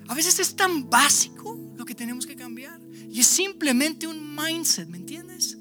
A 0.09 0.13
veces 0.13 0.39
es 0.39 0.57
tan 0.57 0.89
básico 0.89 1.57
lo 1.77 1.85
que 1.85 1.95
tenemos 1.95 2.25
que 2.25 2.35
cambiar. 2.35 2.81
Y 3.09 3.21
es 3.21 3.25
simplemente 3.25 4.07
un 4.07 4.35
mindset, 4.35 4.89
¿me 4.89 4.97
entiendes? 4.97 5.57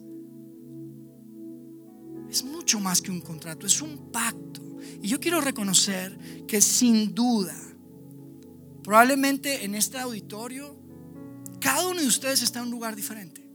Es 2.28 2.42
mucho 2.42 2.80
más 2.80 3.00
que 3.00 3.12
un 3.12 3.20
contrato, 3.20 3.64
es 3.64 3.80
un 3.80 4.10
pacto. 4.10 4.60
Y 5.00 5.06
yo 5.06 5.20
quiero 5.20 5.40
reconocer 5.40 6.18
que 6.48 6.60
sin 6.60 7.14
duda, 7.14 7.54
probablemente 8.82 9.64
en 9.64 9.76
este 9.76 9.98
auditorio, 9.98 10.76
cada 11.60 11.86
uno 11.86 12.00
de 12.00 12.08
ustedes 12.08 12.42
está 12.42 12.58
en 12.58 12.64
un 12.64 12.72
lugar 12.72 12.96
diferente. 12.96 13.48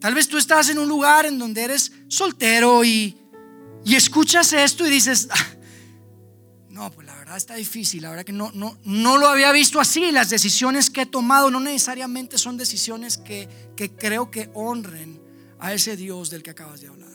Tal 0.00 0.14
vez 0.14 0.26
tú 0.26 0.38
estás 0.38 0.70
en 0.70 0.78
un 0.78 0.88
lugar 0.88 1.26
en 1.26 1.38
donde 1.38 1.62
eres 1.62 1.92
soltero 2.08 2.82
y 2.82 3.14
y 3.84 3.96
escuchas 3.96 4.52
esto 4.52 4.86
y 4.86 4.90
dices, 4.90 5.28
ah, 5.30 5.46
no, 6.70 6.90
pues 6.90 7.06
la 7.06 7.14
verdad 7.14 7.36
está 7.36 7.54
difícil, 7.54 8.02
la 8.02 8.10
verdad 8.10 8.24
que 8.24 8.32
no, 8.32 8.50
no, 8.52 8.78
no 8.84 9.16
lo 9.18 9.28
había 9.28 9.52
visto 9.52 9.78
así. 9.78 10.10
Las 10.10 10.30
decisiones 10.30 10.90
que 10.90 11.02
he 11.02 11.06
tomado 11.06 11.50
no 11.50 11.60
necesariamente 11.60 12.38
son 12.38 12.56
decisiones 12.56 13.18
que, 13.18 13.48
creo 13.98 14.30
que 14.30 14.50
honren 14.54 15.20
a 15.60 15.72
ese 15.72 15.96
Dios 15.96 16.30
del 16.30 16.42
que 16.42 16.50
acabas 16.50 16.80
de 16.80 16.88
hablar. 16.88 17.10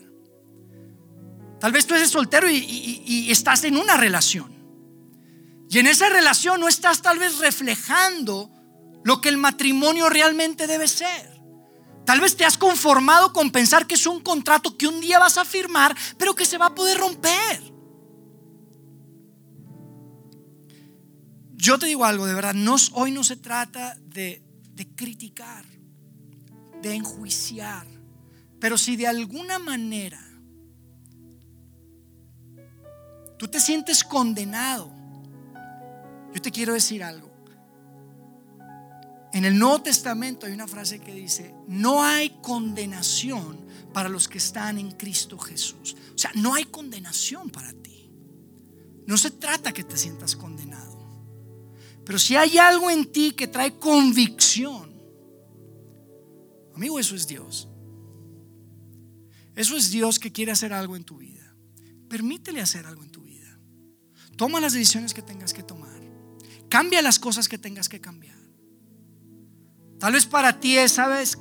Tal 1.60 1.72
vez 1.72 1.86
tú 1.86 1.96
eres 1.96 2.10
soltero 2.10 2.50
y, 2.50 2.56
y, 2.56 3.32
estás 3.32 3.64
en 3.66 3.76
una 3.76 3.98
relación. 3.98 4.56
Y 5.70 5.80
en 5.80 5.88
esa 5.88 6.08
relación 6.08 6.62
no 6.62 6.68
estás 6.68 7.02
tal 7.02 7.20
vez 7.20 7.40
reflejando 7.40 8.50
lo 9.04 9.20
que 9.20 9.30
el 9.30 9.38
matrimonio 9.38 10.08
realmente 10.08 10.68
debe 10.68 10.88
ser. 10.88 11.39
Tal 12.10 12.22
vez 12.22 12.36
te 12.36 12.44
has 12.44 12.58
conformado 12.58 13.32
con 13.34 13.52
pensar 13.52 13.86
que 13.86 13.94
es 13.94 14.08
un 14.08 14.20
contrato 14.20 14.76
que 14.76 14.88
un 14.88 15.00
día 15.00 15.20
vas 15.20 15.38
a 15.38 15.46
firmar, 15.46 15.96
pero 16.18 16.34
que 16.34 16.44
se 16.44 16.58
va 16.58 16.66
a 16.66 16.74
poder 16.74 16.98
romper. 16.98 17.62
yo 21.54 21.78
te 21.78 21.86
digo 21.86 22.04
algo, 22.06 22.26
de 22.26 22.34
verdad, 22.34 22.56
hoy 22.94 23.12
no 23.12 23.24
se 23.24 23.36
trata 23.36 23.96
de 24.08 24.42
criticar, 24.96 25.64
de 26.82 26.96
enjuiciar, 26.96 27.86
pero 28.60 28.76
si 28.76 28.96
de 28.96 29.06
alguna 29.06 29.60
manera 29.60 30.20
tú 33.38 33.48
te 33.48 33.60
sientes 33.60 34.04
condenado, 34.04 34.92
yo 36.34 36.42
te 36.42 36.50
quiero 36.50 36.74
decir 36.74 37.04
algo. 37.04 37.29
En 39.32 39.46
el 39.46 39.58
Nuevo 39.58 39.82
Testamento 39.84 40.46
hay 40.46 40.54
una 40.54 40.68
frase 40.68 41.00
que 41.00 41.14
dice, 41.14 41.54
no 41.68 42.04
hay 42.04 42.32
condenación 42.42 43.66
para 43.94 44.10
los 44.10 44.28
que 44.28 44.40
están 44.40 44.78
en 44.78 44.92
Cristo 44.92 45.38
Jesús. 45.38 45.96
O 46.16 46.18
sea, 46.18 46.32
no 46.36 46.56
hay 46.56 46.66
condenación 46.66 47.50
para 47.50 47.72
ti. 47.74 48.10
No 49.06 49.18
se 49.18 49.32
trata 49.32 49.72
que 49.72 49.84
te 49.84 49.98
sientas 49.98 50.36
condenado. 50.36 50.98
Pero 52.06 52.18
si 52.18 52.36
hay 52.36 52.58
algo 52.58 52.90
en 52.90 53.12
ti 53.12 53.32
que 53.32 53.48
trae 53.48 53.78
convicción, 53.78 54.92
amigo, 56.74 56.98
eso 56.98 57.16
es 57.16 57.28
Dios. 57.28 57.68
Eso 59.56 59.78
es 59.78 59.92
Dios 59.92 60.18
que 60.18 60.32
quiere 60.32 60.52
hacer 60.52 60.74
algo 60.74 60.96
en 60.96 61.04
tu 61.04 61.18
vida. 61.18 61.54
Permítele 62.08 62.62
hacer 62.62 62.88
algo 62.88 63.04
en 63.04 63.12
tu 63.12 63.22
vida. 63.22 63.60
Toma 64.38 64.60
las 64.60 64.74
decisiones 64.74 65.14
que 65.14 65.22
tengas 65.22 65.54
que 65.54 65.64
tomar. 65.64 66.02
Cambia 66.68 67.02
las 67.02 67.20
cosas 67.20 67.48
que 67.48 67.58
tengas 67.58 67.90
que 67.90 68.00
cambiar. 68.00 68.39
Tal 70.00 70.14
vez 70.14 70.26
para 70.26 70.60
ti 70.60 70.78
es, 70.78 70.94
sabes, 70.94 71.38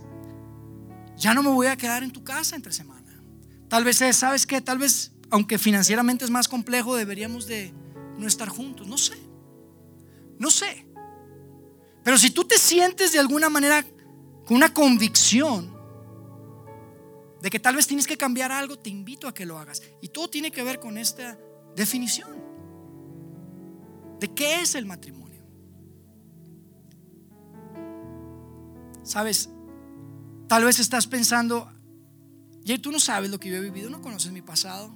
ya 1.17 1.33
no 1.35 1.43
me 1.43 1.51
voy 1.51 1.69
a 1.69 1.77
quedar 1.77 2.03
en 2.03 2.11
tu 2.11 2.25
casa 2.25 2.57
entre 2.57 2.73
semana. 2.73 3.23
Tal 3.69 3.85
vez 3.85 4.01
es, 4.01 4.17
sabes 4.17 4.47
que, 4.47 4.61
tal 4.61 4.79
vez, 4.79 5.13
aunque 5.31 5.59
financieramente 5.59 6.25
es 6.25 6.31
más 6.31 6.49
complejo, 6.49 6.97
deberíamos 6.97 7.47
de 7.47 7.73
no 8.17 8.27
estar 8.27 8.49
juntos. 8.49 8.87
No 8.87 8.99
sé. 8.99 9.17
No 10.39 10.51
sé. 10.51 10.87
Pero 12.03 12.17
si 12.19 12.31
tú 12.31 12.45
te 12.45 12.59
sientes 12.59 13.13
de 13.13 13.19
alguna 13.19 13.49
manera 13.49 13.85
con 14.47 14.57
una 14.57 14.73
convicción 14.73 15.77
de 17.43 17.51
que 17.51 17.61
tal 17.61 17.77
vez 17.77 17.87
tienes 17.87 18.07
que 18.07 18.17
cambiar 18.17 18.51
algo, 18.51 18.79
te 18.79 18.91
invito 18.91 19.29
a 19.29 19.35
que 19.35 19.45
lo 19.45 19.59
hagas. 19.59 19.83
Y 20.01 20.09
todo 20.09 20.29
tiene 20.29 20.51
que 20.51 20.63
ver 20.63 20.81
con 20.81 20.99
esta 20.99 21.39
definición 21.77 22.31
de 24.19 24.35
qué 24.35 24.63
es 24.63 24.75
el 24.75 24.87
matrimonio. 24.87 25.28
Sabes, 29.09 29.49
tal 30.49 30.67
vez 30.67 30.79
estás 30.79 31.07
pensando, 31.07 31.67
y 32.63 32.77
tú 32.77 32.93
no 32.93 33.01
sabes 33.01 33.31
lo 33.31 33.41
que 33.41 33.49
yo 33.49 33.57
he 33.57 33.61
vivido, 33.61 33.89
no 33.89 34.03
conoces 34.03 34.33
mi 34.33 34.43
pasado. 34.43 34.95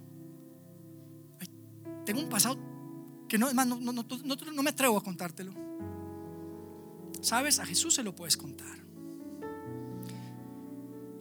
tengo 2.05 2.21
un 2.21 2.29
pasado 2.29 2.59
que 3.27 3.39
no, 3.39 3.51
no, 3.55 3.65
no, 3.65 4.05
no 4.05 4.63
me 4.63 4.69
atrevo 4.69 4.99
a 4.99 5.03
contártelo. 5.03 5.55
Sabes, 7.23 7.59
a 7.59 7.65
Jesús 7.65 7.95
se 7.95 8.03
lo 8.03 8.15
puedes 8.15 8.37
contar. 8.37 8.77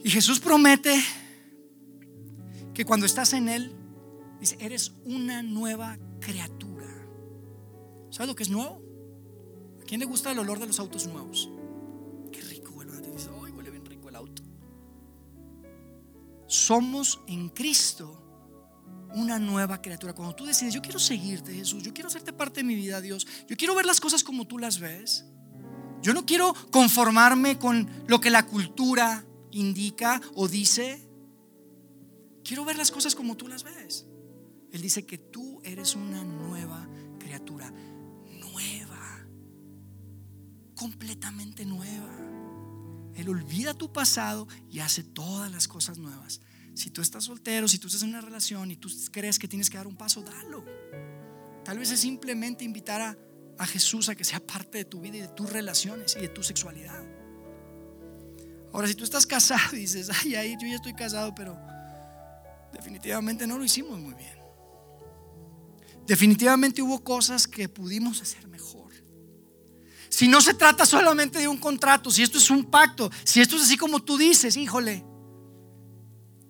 Y 0.04 0.10
Jesús 0.10 0.42
promete 0.42 1.02
que 2.74 2.84
cuando 2.84 3.06
estás 3.06 3.32
en 3.32 3.48
Él, 3.48 3.74
dice, 4.42 4.58
eres 4.60 4.92
una 5.06 5.42
nueva 5.44 5.98
criatura. 6.20 6.90
¿Sabes 8.10 8.28
lo 8.28 8.36
que 8.36 8.44
es 8.44 8.50
nuevo? 8.50 8.82
¿A 9.82 9.86
quién 9.86 10.02
le 10.02 10.06
gusta 10.06 10.30
el 10.34 10.40
olor 10.40 10.60
de 10.60 10.68
los 10.68 10.78
autos 10.78 11.08
nuevos? 11.08 11.50
Somos 16.72 17.20
en 17.28 17.50
Cristo 17.50 18.18
una 19.14 19.38
nueva 19.38 19.82
criatura. 19.82 20.14
Cuando 20.14 20.34
tú 20.34 20.46
decides, 20.46 20.74
yo 20.74 20.82
quiero 20.82 21.00
seguirte, 21.00 21.54
Jesús, 21.54 21.84
yo 21.84 21.94
quiero 21.94 22.08
hacerte 22.08 22.32
parte 22.32 22.62
de 22.62 22.64
mi 22.64 22.76
vida, 22.76 23.02
Dios, 23.02 23.28
yo 23.50 23.58
quiero 23.58 23.76
ver 23.76 23.86
las 23.86 24.00
cosas 24.00 24.24
como 24.24 24.48
tú 24.48 24.58
las 24.58 24.80
ves. 24.80 25.26
Yo 26.02 26.14
no 26.14 26.26
quiero 26.26 26.54
conformarme 26.72 27.60
con 27.60 27.90
lo 28.08 28.22
que 28.22 28.30
la 28.30 28.46
cultura 28.46 29.26
indica 29.52 30.22
o 30.34 30.48
dice. 30.48 31.06
Quiero 32.42 32.64
ver 32.64 32.78
las 32.78 32.90
cosas 32.90 33.16
como 33.16 33.36
tú 33.36 33.50
las 33.50 33.64
ves. 33.64 34.06
Él 34.72 34.82
dice 34.82 35.06
que 35.06 35.18
tú 35.18 35.60
eres 35.66 35.94
una 35.98 36.24
nueva 36.24 36.88
criatura 37.20 37.74
completamente 40.76 41.66
nueva. 41.66 42.16
Él 43.14 43.28
olvida 43.28 43.74
tu 43.74 43.92
pasado 43.92 44.48
y 44.70 44.80
hace 44.80 45.04
todas 45.04 45.52
las 45.52 45.68
cosas 45.68 45.98
nuevas. 45.98 46.40
Si 46.74 46.90
tú 46.90 47.02
estás 47.02 47.26
soltero, 47.26 47.68
si 47.68 47.78
tú 47.80 47.88
estás 47.88 48.04
en 48.04 48.10
una 48.10 48.22
relación 48.22 48.72
y 48.72 48.78
tú 48.78 48.90
crees 49.12 49.38
que 49.38 49.48
tienes 49.48 49.70
que 49.70 49.78
dar 49.78 49.88
un 49.88 49.98
paso, 49.98 50.22
dalo. 50.22 50.64
Tal 51.64 51.78
vez 51.78 51.92
es 51.92 52.00
simplemente 52.00 52.64
invitar 52.64 53.02
a, 53.02 53.18
a 53.58 53.66
Jesús 53.66 54.10
a 54.10 54.16
que 54.16 54.24
sea 54.24 54.40
parte 54.40 54.80
de 54.80 54.86
tu 54.86 55.02
vida 55.02 55.18
y 55.18 55.22
de 55.22 55.28
tus 55.28 55.50
relaciones 55.52 56.16
y 56.18 56.22
de 56.22 56.30
tu 56.30 56.44
sexualidad. 56.44 57.04
Ahora, 58.74 58.88
si 58.88 58.96
tú 58.96 59.04
estás 59.04 59.26
casado 59.26 59.74
y 59.76 59.82
dices, 59.82 60.10
ay, 60.22 60.36
ay, 60.36 60.58
yo 60.60 60.68
ya 60.68 60.76
estoy 60.76 60.94
casado, 60.94 61.36
pero 61.36 61.58
definitivamente 62.74 63.46
no 63.46 63.58
lo 63.58 63.64
hicimos 63.64 64.00
muy 64.00 64.14
bien. 64.14 64.40
Definitivamente 66.06 66.82
hubo 66.82 67.04
cosas 67.04 67.48
que 67.48 67.70
pudimos 67.70 68.22
hacer 68.22 68.48
mejor. 68.48 68.92
Si 70.10 70.28
no 70.28 70.42
se 70.42 70.54
trata 70.54 70.86
solamente 70.86 71.40
de 71.40 71.48
un 71.48 71.58
contrato, 71.58 72.12
si 72.12 72.22
esto 72.22 72.38
es 72.38 72.50
un 72.50 72.66
pacto, 72.66 73.10
si 73.24 73.40
esto 73.40 73.56
es 73.56 73.64
así 73.64 73.78
como 73.78 74.04
tú 74.04 74.18
dices, 74.18 74.58
híjole, 74.58 75.06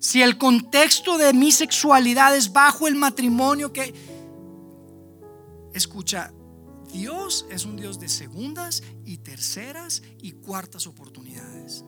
si 0.02 0.24
el 0.24 0.40
contexto 0.40 1.20
de 1.20 1.32
mi 1.32 1.52
sexualidad 1.52 2.36
es 2.36 2.52
bajo 2.52 2.88
el 2.88 2.96
matrimonio 2.96 3.72
que... 3.72 3.94
Escucha, 5.76 6.34
Dios 6.92 7.46
es 7.52 7.66
un 7.66 7.78
Dios 7.78 8.00
de 8.00 8.10
segundas 8.10 8.82
y 9.06 9.20
terceras 9.20 10.02
y 10.20 10.32
cuartas 10.32 10.88
oportunidades. 10.88 11.86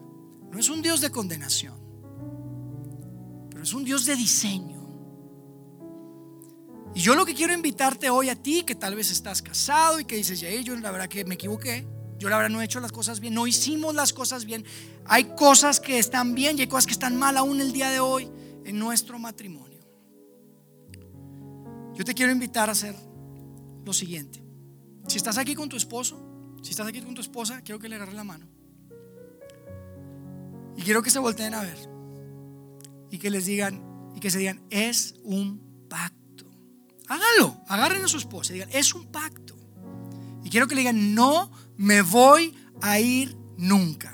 No 0.51 0.59
es 0.59 0.69
un 0.69 0.83
Dios 0.83 1.01
de 1.01 1.09
condenación, 1.09 1.75
pero 3.49 3.63
es 3.63 3.73
un 3.73 3.83
Dios 3.83 4.05
de 4.05 4.15
diseño. 4.15 4.87
Y 6.93 6.99
yo 7.01 7.15
lo 7.15 7.25
que 7.25 7.33
quiero 7.33 7.51
invitarte 7.51 8.11
hoy 8.11 8.29
a 8.29 8.35
ti, 8.35 8.61
que 8.61 8.75
tal 8.75 8.93
vez 8.93 9.09
estás 9.09 9.41
casado 9.41 9.99
y 9.99 10.05
que 10.05 10.17
dices, 10.17 10.39
ya, 10.39 10.51
yo 10.61 10.75
la 10.75 10.91
verdad 10.91 11.09
que 11.09 11.25
me 11.25 11.33
equivoqué, 11.33 11.87
yo 12.23 12.29
la 12.29 12.37
verdad 12.37 12.51
no 12.51 12.61
he 12.61 12.65
hecho 12.65 12.79
las 12.79 12.93
cosas 12.93 13.19
bien, 13.19 13.33
no 13.33 13.47
hicimos 13.47 13.93
las 13.93 14.13
cosas 14.13 14.45
bien. 14.45 14.63
Hay 15.03 15.25
cosas 15.35 15.81
que 15.81 15.99
están 15.99 16.33
bien 16.33 16.57
y 16.57 16.61
hay 16.61 16.67
cosas 16.67 16.85
que 16.85 16.93
están 16.93 17.17
mal 17.17 17.35
aún 17.35 17.59
el 17.59 17.73
día 17.73 17.89
de 17.89 17.99
hoy 17.99 18.31
en 18.63 18.79
nuestro 18.79 19.19
matrimonio. 19.19 19.81
Yo 21.93 22.05
te 22.05 22.13
quiero 22.13 22.31
invitar 22.31 22.69
a 22.69 22.71
hacer 22.71 22.95
lo 23.83 23.91
siguiente. 23.91 24.41
Si 25.09 25.17
estás 25.17 25.37
aquí 25.37 25.53
con 25.53 25.67
tu 25.67 25.75
esposo, 25.75 26.55
si 26.61 26.69
estás 26.69 26.87
aquí 26.87 27.01
con 27.01 27.13
tu 27.13 27.19
esposa, 27.19 27.61
quiero 27.61 27.77
que 27.77 27.89
le 27.89 27.95
agarres 27.95 28.15
la 28.15 28.23
mano. 28.23 28.47
Y 30.77 30.81
quiero 30.83 31.03
que 31.03 31.09
se 31.09 31.19
volteen 31.19 31.53
a 31.55 31.61
ver. 31.61 31.89
Y 33.11 33.17
que 33.17 33.29
les 33.29 33.45
digan, 33.45 33.83
y 34.15 34.21
que 34.21 34.31
se 34.31 34.37
digan, 34.37 34.65
es 34.69 35.15
un 35.25 35.87
pacto. 35.89 36.45
Háganlo, 37.09 37.61
agarren 37.67 38.01
a 38.05 38.07
su 38.07 38.15
esposa 38.15 38.53
y 38.53 38.59
digan, 38.59 38.69
es 38.71 38.93
un 38.93 39.07
pacto. 39.07 39.57
Y 40.41 40.49
quiero 40.49 40.69
que 40.69 40.75
le 40.75 40.79
digan, 40.79 41.13
no 41.13 41.51
me 41.77 42.01
voy 42.01 42.55
a 42.81 42.99
ir 42.99 43.35
nunca. 43.57 44.11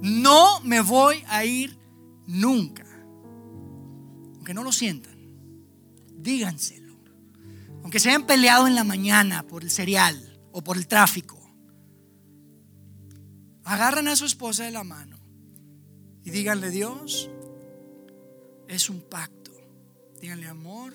No 0.00 0.60
me 0.60 0.80
voy 0.80 1.22
a 1.28 1.44
ir 1.44 1.78
nunca. 2.26 2.86
Aunque 4.34 4.54
no 4.54 4.64
lo 4.64 4.72
sientan, 4.72 5.16
díganselo. 6.16 6.96
Aunque 7.82 8.00
se 8.00 8.08
hayan 8.08 8.26
peleado 8.26 8.66
en 8.66 8.74
la 8.74 8.84
mañana 8.84 9.42
por 9.44 9.62
el 9.62 9.70
cereal 9.70 10.40
o 10.52 10.62
por 10.62 10.76
el 10.76 10.86
tráfico. 10.86 11.38
Agarran 13.64 14.08
a 14.08 14.16
su 14.16 14.24
esposa 14.24 14.64
de 14.64 14.72
la 14.72 14.82
mano 14.82 15.18
y 16.24 16.30
díganle, 16.30 16.70
Dios, 16.70 17.30
es 18.68 18.90
un 18.90 19.00
pacto 19.02 19.42
Díganle, 20.22 20.46
amor, 20.46 20.94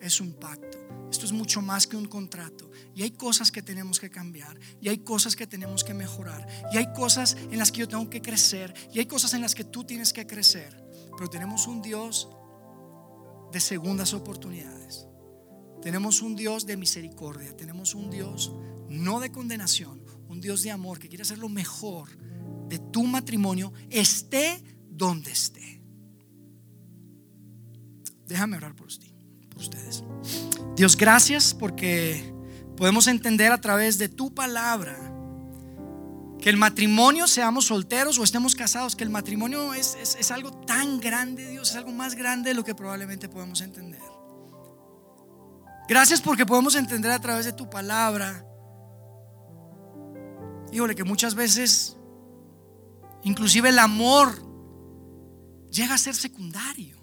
es 0.00 0.20
un 0.20 0.32
pacto. 0.34 0.78
Esto 1.10 1.26
es 1.26 1.32
mucho 1.32 1.62
más 1.62 1.86
que 1.86 1.96
un 1.96 2.06
contrato. 2.06 2.70
Y 2.94 3.02
hay 3.02 3.12
cosas 3.12 3.50
que 3.50 3.62
tenemos 3.62 3.98
que 3.98 4.10
cambiar. 4.10 4.58
Y 4.80 4.88
hay 4.88 4.98
cosas 4.98 5.36
que 5.36 5.46
tenemos 5.46 5.84
que 5.84 5.94
mejorar. 5.94 6.46
Y 6.72 6.76
hay 6.76 6.92
cosas 6.92 7.36
en 7.50 7.58
las 7.58 7.72
que 7.72 7.80
yo 7.80 7.88
tengo 7.88 8.08
que 8.10 8.20
crecer. 8.20 8.74
Y 8.92 8.98
hay 8.98 9.06
cosas 9.06 9.34
en 9.34 9.40
las 9.40 9.54
que 9.54 9.64
tú 9.64 9.84
tienes 9.84 10.12
que 10.12 10.26
crecer. 10.26 10.84
Pero 11.16 11.28
tenemos 11.28 11.66
un 11.66 11.82
Dios 11.82 12.28
de 13.52 13.60
segundas 13.60 14.12
oportunidades. 14.14 15.06
Tenemos 15.82 16.22
un 16.22 16.36
Dios 16.36 16.66
de 16.66 16.76
misericordia. 16.76 17.56
Tenemos 17.56 17.94
un 17.94 18.10
Dios 18.10 18.52
no 18.88 19.20
de 19.20 19.32
condenación. 19.32 20.02
Un 20.28 20.40
Dios 20.40 20.62
de 20.62 20.70
amor 20.70 20.98
que 20.98 21.08
quiere 21.08 21.22
hacer 21.22 21.38
lo 21.38 21.48
mejor 21.48 22.08
de 22.68 22.78
tu 22.78 23.04
matrimonio, 23.04 23.72
esté 23.90 24.62
donde 24.90 25.32
esté. 25.32 25.80
Déjame 28.26 28.58
orar 28.58 28.76
por 28.76 28.88
usted, 28.88 29.07
ustedes. 29.58 30.04
Dios, 30.76 30.96
gracias 30.96 31.54
porque 31.54 32.32
podemos 32.76 33.06
entender 33.06 33.52
a 33.52 33.60
través 33.60 33.98
de 33.98 34.08
tu 34.08 34.32
palabra 34.32 35.08
que 36.40 36.50
el 36.50 36.56
matrimonio, 36.56 37.26
seamos 37.26 37.66
solteros 37.66 38.18
o 38.18 38.24
estemos 38.24 38.54
casados, 38.54 38.94
que 38.94 39.02
el 39.02 39.10
matrimonio 39.10 39.74
es, 39.74 39.96
es, 40.00 40.30
algo 40.30 40.52
tan 40.52 41.00
grande, 41.00 41.48
Dios, 41.48 41.70
es 41.70 41.76
algo 41.76 41.90
más 41.90 42.14
grande 42.14 42.50
de 42.50 42.54
lo 42.54 42.64
que 42.64 42.74
probablemente 42.74 43.28
podemos 43.28 43.60
entender. 43.60 44.00
Gracias 45.88 46.20
porque 46.20 46.46
podemos 46.46 46.76
entender 46.76 47.10
a 47.10 47.18
través 47.18 47.44
de 47.44 47.52
tu 47.52 47.68
palabra. 47.68 48.44
Híjole, 50.70 50.94
que 50.94 51.02
muchas 51.02 51.34
veces, 51.34 51.96
inclusive 53.24 53.70
el 53.70 53.78
amor 53.78 54.46
llega 55.70 55.94
a 55.94 55.98
ser 55.98 56.14
secundario. 56.14 56.97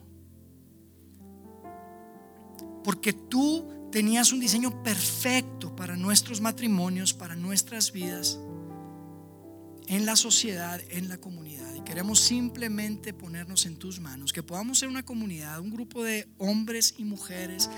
Porque 2.86 3.12
tú 3.12 3.90
tenías 3.92 4.32
un 4.32 4.40
diseño 4.40 4.84
perfecto 4.84 5.76
para 5.76 5.98
nuestros 5.98 6.40
matrimonios, 6.40 7.14
para 7.14 7.36
nuestras 7.36 7.92
vidas, 7.92 8.40
en 9.88 10.06
la 10.06 10.16
sociedad, 10.16 10.80
en 10.90 11.10
la 11.10 11.18
comunidad. 11.18 11.74
Y 11.74 11.82
queremos 11.82 12.20
simplemente 12.20 13.14
ponernos 13.14 13.66
en 13.66 13.78
tus 13.78 14.00
manos, 14.00 14.34
que 14.34 14.44
podamos 14.44 14.80
ser 14.80 14.90
una 14.90 15.04
comunidad, 15.04 15.60
un 15.60 15.72
grupo 15.72 16.04
de 16.04 16.28
hombres 16.38 16.94
y 16.98 17.06
mujeres, 17.06 17.70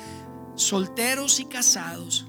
solteros 0.56 1.40
y 1.40 1.46
casados, 1.46 2.28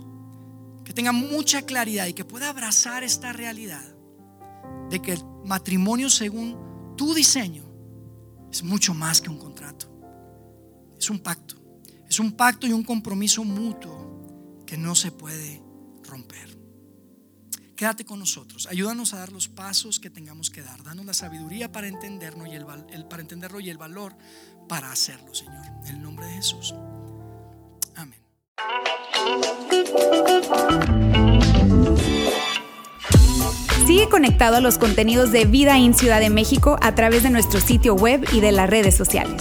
que 0.84 0.92
tengan 0.92 1.16
mucha 1.16 1.62
claridad 1.62 2.06
y 2.06 2.14
que 2.14 2.24
pueda 2.24 2.48
abrazar 2.48 3.02
esta 3.02 3.32
realidad 3.32 3.84
de 4.88 5.02
que 5.02 5.14
el 5.14 5.24
matrimonio 5.44 6.08
según 6.10 6.94
tu 6.96 7.12
diseño 7.12 7.64
es 8.50 8.62
mucho 8.62 8.94
más 8.94 9.20
que 9.20 9.30
un 9.30 9.38
contrato. 9.38 9.86
Es 10.98 11.10
un 11.10 11.18
pacto. 11.18 11.57
Es 12.08 12.18
un 12.18 12.32
pacto 12.32 12.66
y 12.66 12.72
un 12.72 12.84
compromiso 12.84 13.44
mutuo 13.44 14.64
que 14.66 14.78
no 14.78 14.94
se 14.94 15.12
puede 15.12 15.62
romper. 16.04 16.58
Quédate 17.76 18.04
con 18.04 18.18
nosotros. 18.18 18.66
Ayúdanos 18.66 19.14
a 19.14 19.18
dar 19.18 19.30
los 19.30 19.48
pasos 19.48 20.00
que 20.00 20.10
tengamos 20.10 20.50
que 20.50 20.62
dar. 20.62 20.82
Danos 20.82 21.04
la 21.04 21.14
sabiduría 21.14 21.70
para 21.70 21.86
entenderlo 21.86 22.44
y 22.46 22.52
el, 22.52 22.64
para 23.08 23.22
entenderlo 23.22 23.60
y 23.60 23.70
el 23.70 23.78
valor 23.78 24.16
para 24.68 24.90
hacerlo, 24.90 25.32
Señor. 25.34 25.64
En 25.86 25.96
el 25.96 26.02
nombre 26.02 26.26
de 26.26 26.32
Jesús. 26.32 26.74
Amén. 27.94 28.20
Sigue 33.86 34.08
conectado 34.08 34.56
a 34.56 34.60
los 34.60 34.76
contenidos 34.76 35.30
de 35.30 35.44
Vida 35.44 35.78
en 35.78 35.94
Ciudad 35.94 36.20
de 36.20 36.30
México 36.30 36.78
a 36.82 36.94
través 36.94 37.22
de 37.22 37.30
nuestro 37.30 37.60
sitio 37.60 37.94
web 37.94 38.26
y 38.32 38.40
de 38.40 38.50
las 38.50 38.68
redes 38.68 38.96
sociales. 38.96 39.40